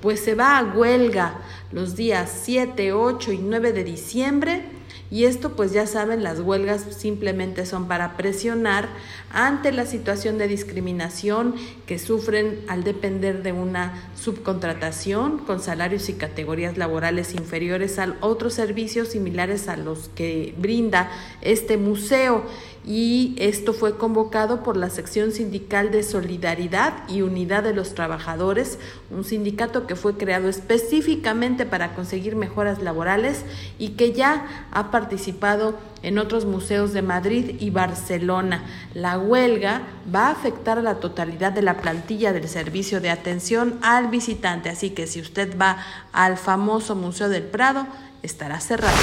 pues 0.00 0.20
se 0.20 0.34
va 0.34 0.58
a 0.58 0.64
huelga 0.64 1.38
los 1.72 1.96
días 1.96 2.40
7, 2.44 2.92
8 2.92 3.32
y 3.32 3.38
9 3.38 3.72
de 3.72 3.84
diciembre 3.84 4.77
y 5.10 5.24
esto 5.24 5.56
pues 5.56 5.72
ya 5.72 5.86
saben, 5.86 6.22
las 6.22 6.40
huelgas 6.40 6.84
simplemente 6.96 7.64
son 7.64 7.88
para 7.88 8.16
presionar 8.16 8.88
ante 9.30 9.72
la 9.72 9.86
situación 9.86 10.36
de 10.36 10.48
discriminación 10.48 11.54
que 11.86 11.98
sufren 11.98 12.60
al 12.68 12.84
depender 12.84 13.42
de 13.42 13.52
una 13.52 14.10
subcontratación 14.14 15.38
con 15.38 15.60
salarios 15.60 16.08
y 16.10 16.14
categorías 16.14 16.76
laborales 16.76 17.34
inferiores 17.34 17.98
a 17.98 18.16
otros 18.20 18.54
servicios 18.54 19.08
similares 19.08 19.68
a 19.68 19.76
los 19.76 20.10
que 20.10 20.54
brinda 20.58 21.10
este 21.40 21.78
museo 21.78 22.44
y 22.88 23.34
esto 23.36 23.74
fue 23.74 23.98
convocado 23.98 24.62
por 24.62 24.78
la 24.78 24.88
sección 24.88 25.30
sindical 25.30 25.90
de 25.90 26.02
Solidaridad 26.02 26.94
y 27.06 27.20
Unidad 27.20 27.62
de 27.62 27.74
los 27.74 27.94
Trabajadores, 27.94 28.78
un 29.10 29.24
sindicato 29.24 29.86
que 29.86 29.94
fue 29.94 30.16
creado 30.16 30.48
específicamente 30.48 31.66
para 31.66 31.94
conseguir 31.94 32.34
mejoras 32.34 32.80
laborales 32.80 33.44
y 33.78 33.90
que 33.90 34.14
ya 34.14 34.66
ha 34.72 34.90
participado 34.90 35.78
en 36.02 36.18
otros 36.18 36.46
museos 36.46 36.94
de 36.94 37.02
Madrid 37.02 37.56
y 37.60 37.68
Barcelona. 37.68 38.64
La 38.94 39.18
huelga 39.18 39.82
va 40.14 40.28
a 40.28 40.32
afectar 40.32 40.78
a 40.78 40.82
la 40.82 40.94
totalidad 40.94 41.52
de 41.52 41.60
la 41.60 41.82
plantilla 41.82 42.32
del 42.32 42.48
servicio 42.48 43.02
de 43.02 43.10
atención 43.10 43.78
al 43.82 44.06
visitante, 44.06 44.70
así 44.70 44.90
que 44.90 45.06
si 45.06 45.20
usted 45.20 45.58
va 45.60 45.84
al 46.14 46.38
famoso 46.38 46.94
Museo 46.94 47.28
del 47.28 47.42
Prado, 47.42 47.86
estará 48.22 48.60
cerrado. 48.60 48.96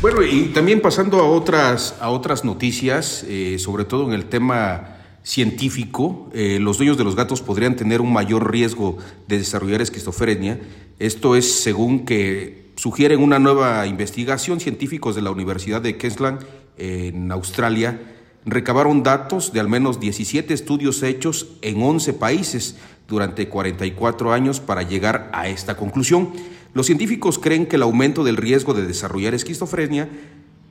Bueno, 0.00 0.22
y 0.22 0.46
también 0.54 0.80
pasando 0.80 1.18
a 1.18 1.24
otras, 1.24 1.96
a 2.00 2.10
otras 2.10 2.44
noticias, 2.44 3.24
eh, 3.28 3.58
sobre 3.58 3.84
todo 3.84 4.06
en 4.06 4.12
el 4.12 4.26
tema 4.26 4.96
científico, 5.22 6.30
eh, 6.32 6.58
los 6.60 6.78
dueños 6.78 6.96
de 6.96 7.04
los 7.04 7.16
gatos 7.16 7.42
podrían 7.42 7.76
tener 7.76 8.00
un 8.00 8.12
mayor 8.12 8.50
riesgo 8.50 8.98
de 9.26 9.38
desarrollar 9.38 9.82
esquizofrenia. 9.82 10.60
Esto 10.98 11.36
es 11.36 11.62
según 11.62 12.04
que 12.04 12.72
sugieren 12.76 13.20
una 13.20 13.38
nueva 13.38 13.86
investigación. 13.86 14.60
Científicos 14.60 15.14
de 15.14 15.22
la 15.22 15.30
Universidad 15.30 15.82
de 15.82 15.96
Queensland, 15.96 16.44
en 16.78 17.32
Australia, 17.32 18.00
recabaron 18.46 19.02
datos 19.02 19.52
de 19.52 19.60
al 19.60 19.68
menos 19.68 20.00
17 20.00 20.54
estudios 20.54 21.02
hechos 21.02 21.48
en 21.62 21.82
11 21.82 22.14
países 22.14 22.76
durante 23.08 23.48
44 23.48 24.32
años 24.32 24.60
para 24.60 24.82
llegar 24.82 25.30
a 25.32 25.48
esta 25.48 25.76
conclusión. 25.76 26.32
Los 26.74 26.86
científicos 26.86 27.38
creen 27.38 27.66
que 27.66 27.76
el 27.76 27.82
aumento 27.82 28.24
del 28.24 28.36
riesgo 28.36 28.74
de 28.74 28.86
desarrollar 28.86 29.34
esquizofrenia 29.34 30.08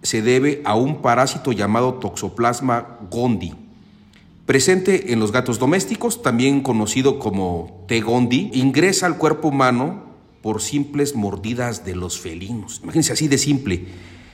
se 0.01 0.21
debe 0.21 0.62
a 0.63 0.75
un 0.75 1.01
parásito 1.01 1.51
llamado 1.51 1.95
Toxoplasma 1.95 2.99
gondii, 3.10 3.55
presente 4.45 5.12
en 5.12 5.19
los 5.19 5.31
gatos 5.31 5.60
domésticos, 5.60 6.21
también 6.21 6.62
conocido 6.62 7.19
como 7.19 7.86
T. 7.88 7.99
gondii, 8.01 8.51
ingresa 8.53 9.05
al 9.05 9.17
cuerpo 9.17 9.49
humano 9.49 10.05
por 10.41 10.62
simples 10.62 11.15
mordidas 11.15 11.83
de 11.83 11.95
los 11.95 12.19
felinos. 12.19 12.79
Imagínense 12.83 13.13
así 13.13 13.27
de 13.27 13.38
simple. 13.38 13.86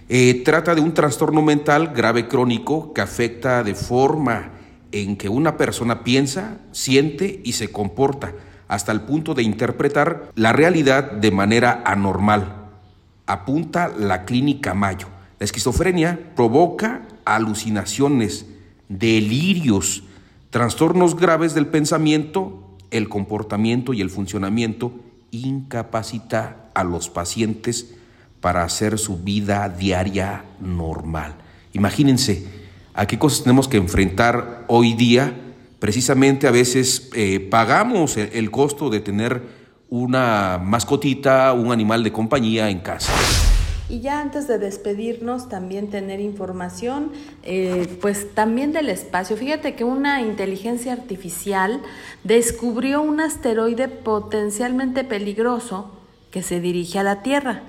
Eh, 0.10 0.42
trata 0.44 0.76
de 0.76 0.82
un 0.82 0.94
trastorno 0.94 1.42
mental 1.42 1.94
grave 1.96 2.28
crónico 2.28 2.94
que 2.94 3.02
afecta 3.02 3.64
de 3.64 3.74
forma 3.74 4.52
en 4.92 5.16
que 5.16 5.30
una 5.30 5.58
persona 5.58 6.04
piensa, 6.04 6.60
siente 6.72 7.42
y 7.44 7.54
se 7.54 7.72
comporta 7.72 8.36
hasta 8.74 8.92
el 8.92 9.02
punto 9.02 9.36
de 9.36 9.44
interpretar 9.44 10.32
la 10.34 10.52
realidad 10.52 11.12
de 11.12 11.30
manera 11.30 11.84
anormal. 11.86 12.72
Apunta 13.28 13.88
la 13.88 14.26
clínica 14.26 14.74
Mayo. 14.74 15.10
La 15.38 15.46
esquizofrenia 15.46 16.20
provoca 16.36 17.04
alucinaciones, 17.24 18.48
delirios, 18.90 20.06
trastornos 20.50 21.16
graves 21.16 21.54
del 21.54 21.68
pensamiento, 21.68 22.76
el 22.90 23.10
comportamiento 23.10 23.94
y 23.94 24.02
el 24.02 24.10
funcionamiento, 24.10 24.92
incapacita 25.30 26.72
a 26.74 26.84
los 26.84 27.12
pacientes 27.12 27.94
para 28.42 28.64
hacer 28.64 28.98
su 28.98 29.20
vida 29.20 29.70
diaria 29.70 30.46
normal. 30.60 31.36
Imagínense 31.74 32.48
a 32.96 33.06
qué 33.06 33.20
cosas 33.20 33.44
tenemos 33.44 33.68
que 33.68 33.78
enfrentar 33.78 34.66
hoy 34.68 34.94
día 34.94 35.36
precisamente 35.84 36.48
a 36.48 36.52
veces 36.52 37.10
eh, 37.14 37.42
pagamos 37.42 38.16
el, 38.16 38.52
costo 38.52 38.90
de 38.90 39.02
tener 39.02 39.42
una 39.90 40.58
mascotita, 40.58 41.52
un 41.52 41.74
animal 41.74 42.06
de 42.06 42.14
compañía 42.14 42.70
en 42.70 42.80
casa. 42.80 43.12
Y 43.90 44.00
ya 44.00 44.22
antes 44.22 44.48
de 44.48 44.60
despedirnos, 44.60 45.50
también 45.50 45.90
tener 45.90 46.22
información, 46.22 47.12
eh, 47.44 47.98
pues 48.00 48.34
también 48.34 48.72
del 48.72 48.88
espacio. 48.88 49.36
Fíjate 49.36 49.76
que 49.76 49.84
una 49.84 50.22
inteligencia 50.22 50.94
artificial 50.94 51.82
descubrió 52.24 53.02
un 53.02 53.20
asteroide 53.20 53.90
potencialmente 53.90 55.04
peligroso 55.04 55.92
que 56.32 56.44
se 56.44 56.62
dirige 56.62 57.00
a 57.00 57.04
la 57.04 57.24
Tierra. 57.24 57.62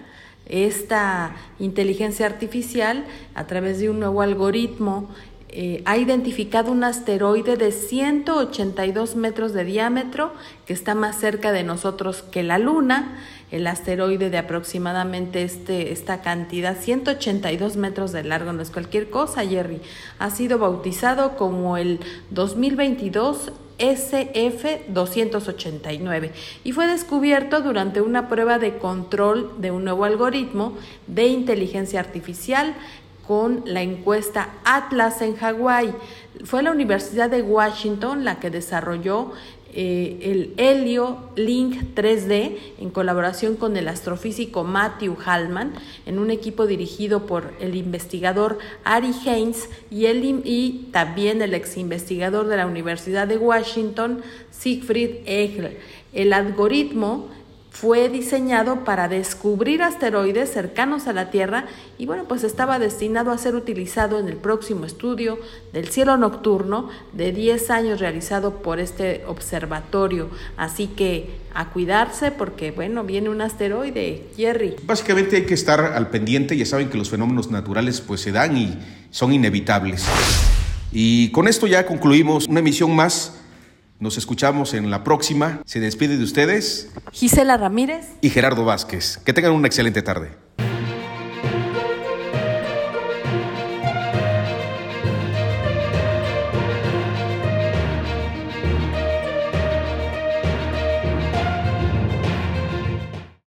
Esta 0.47 1.35
inteligencia 1.59 2.27
artificial, 2.27 3.07
a 3.35 3.49
través 3.49 3.81
de 3.81 3.91
un 3.91 3.99
nuevo 3.99 4.23
algoritmo, 4.23 5.09
eh, 5.57 5.83
ha 5.85 5.99
identificado 5.99 6.73
un 6.73 6.83
asteroide 6.83 7.57
de 7.57 7.71
182 7.71 9.15
metros 9.15 9.53
de 9.53 9.65
diámetro 9.65 10.33
que 10.67 10.73
está 10.73 10.97
más 10.97 11.21
cerca 11.21 11.53
de 11.53 11.63
nosotros 11.63 12.23
que 12.23 12.43
la 12.43 12.59
Luna. 12.59 13.21
El 13.53 13.69
asteroide 13.69 14.31
de 14.31 14.39
aproximadamente 14.39 15.45
este, 15.45 15.93
esta 15.93 16.23
cantidad, 16.23 16.77
182 16.77 17.77
metros 17.77 18.11
de 18.11 18.25
largo, 18.25 18.53
no 18.53 18.63
es 18.63 18.71
cualquier 18.71 19.11
cosa, 19.11 19.47
Jerry. 19.47 19.81
Ha 20.19 20.31
sido 20.31 20.59
bautizado 20.59 21.37
como 21.37 21.77
el 21.77 22.01
2022 22.31 23.53
SF289 23.79 26.33
y 26.65 26.73
fue 26.73 26.89
descubierto 26.89 27.61
durante 27.61 28.01
una 28.01 28.29
prueba 28.29 28.59
de 28.59 28.79
control 28.79 29.53
de 29.59 29.71
un 29.71 29.85
nuevo 29.85 30.05
algoritmo 30.05 30.77
de 31.07 31.27
inteligencia 31.27 32.01
artificial 32.01 32.75
con 33.27 33.63
la 33.67 33.83
encuesta 33.83 34.51
Atlas 34.65 35.23
en 35.23 35.37
Hawái. 35.37 35.95
Fue 36.45 36.63
la 36.63 36.71
Universidad 36.71 37.31
de 37.31 37.43
Washington 37.43 38.25
la 38.25 38.41
que 38.41 38.51
desarrolló 38.51 39.33
eh, 39.77 40.19
el 40.23 40.55
Helio 40.57 41.19
Link 41.35 41.97
3D 41.97 42.59
en 42.79 42.91
colaboración 42.91 43.57
con 43.57 43.77
el 43.77 43.89
astrofísico 43.89 44.63
Matthew 44.63 45.17
Hallman 45.17 45.73
en 46.07 46.21
un 46.21 46.31
equipo 46.31 46.69
dirigido 46.69 47.27
por 47.27 47.53
el 47.59 47.75
investigador 47.75 48.59
Ari 48.85 49.13
Haynes 49.27 49.69
y, 49.91 50.07
el, 50.07 50.43
y 50.45 50.91
también 50.93 51.43
el 51.43 51.55
ex 51.55 51.77
investigador 51.77 52.47
de 52.47 52.57
la 52.57 52.69
Universidad 52.69 53.27
de 53.27 53.37
Washington 53.37 54.23
Siegfried 54.53 55.27
Egel. 55.27 55.79
El 56.13 56.33
algoritmo 56.33 57.29
fue 57.75 58.09
diseñado 58.09 58.85
para 58.85 59.09
descubrir 59.09 59.83
asteroides 59.83 60.53
cercanos 60.53 61.09
a 61.09 61.13
la 61.13 61.33
Tierra 61.33 61.67
y 61.99 62.07
bueno, 62.07 62.25
pues 62.29 62.45
estaba 62.45 62.79
destinado 62.79 63.33
a 63.33 63.37
ser 63.37 63.57
utilizado 63.57 64.21
en 64.21 64.29
el 64.29 64.37
próximo 64.37 64.87
estudio 64.87 65.41
del 65.73 65.89
cielo 65.89 66.17
nocturno 66.17 66.89
de 67.13 67.33
10 67.33 67.71
años 67.71 67.99
realizado 67.99 68.63
por 68.63 68.79
este 68.79 69.25
observatorio. 69.27 70.31
Así 70.57 70.87
que 70.87 71.41
a 71.53 71.71
cuidarse 71.71 72.31
porque 72.31 72.71
bueno, 72.71 73.03
viene 73.03 73.29
un 73.29 73.41
asteroide, 73.41 74.29
Jerry. 74.37 74.77
Básicamente 74.85 75.35
hay 75.37 75.45
que 75.45 75.55
estar 75.55 75.81
al 75.81 76.11
pendiente, 76.11 76.57
ya 76.57 76.67
saben 76.67 76.89
que 76.89 76.97
los 76.97 77.11
fenómenos 77.11 77.51
naturales 77.51 78.01
pues 78.01 78.21
se 78.21 78.31
dan 78.31 78.57
y 78.57 78.79
son 79.11 79.33
inevitables. 79.33 80.05
Y 80.93 81.33
con 81.33 81.49
esto 81.49 81.67
ya 81.67 81.87
concluimos 81.87 82.47
una 82.47 82.61
emisión 82.61 82.95
más 82.95 83.41
nos 84.01 84.19
escuchamos 84.19 84.75
en 84.75 84.91
la 84.91 85.05
próxima. 85.05 85.61
Se 85.65 85.81
despide 85.81 86.17
de 86.17 86.25
ustedes 86.25 86.91
Gisela 87.13 87.57
Ramírez 87.57 88.07
y 88.21 88.31
Gerardo 88.31 88.65
Vázquez. 88.65 89.19
Que 89.25 89.33
tengan 89.33 89.53
una 89.53 89.69
excelente 89.69 90.03
tarde. 90.03 90.33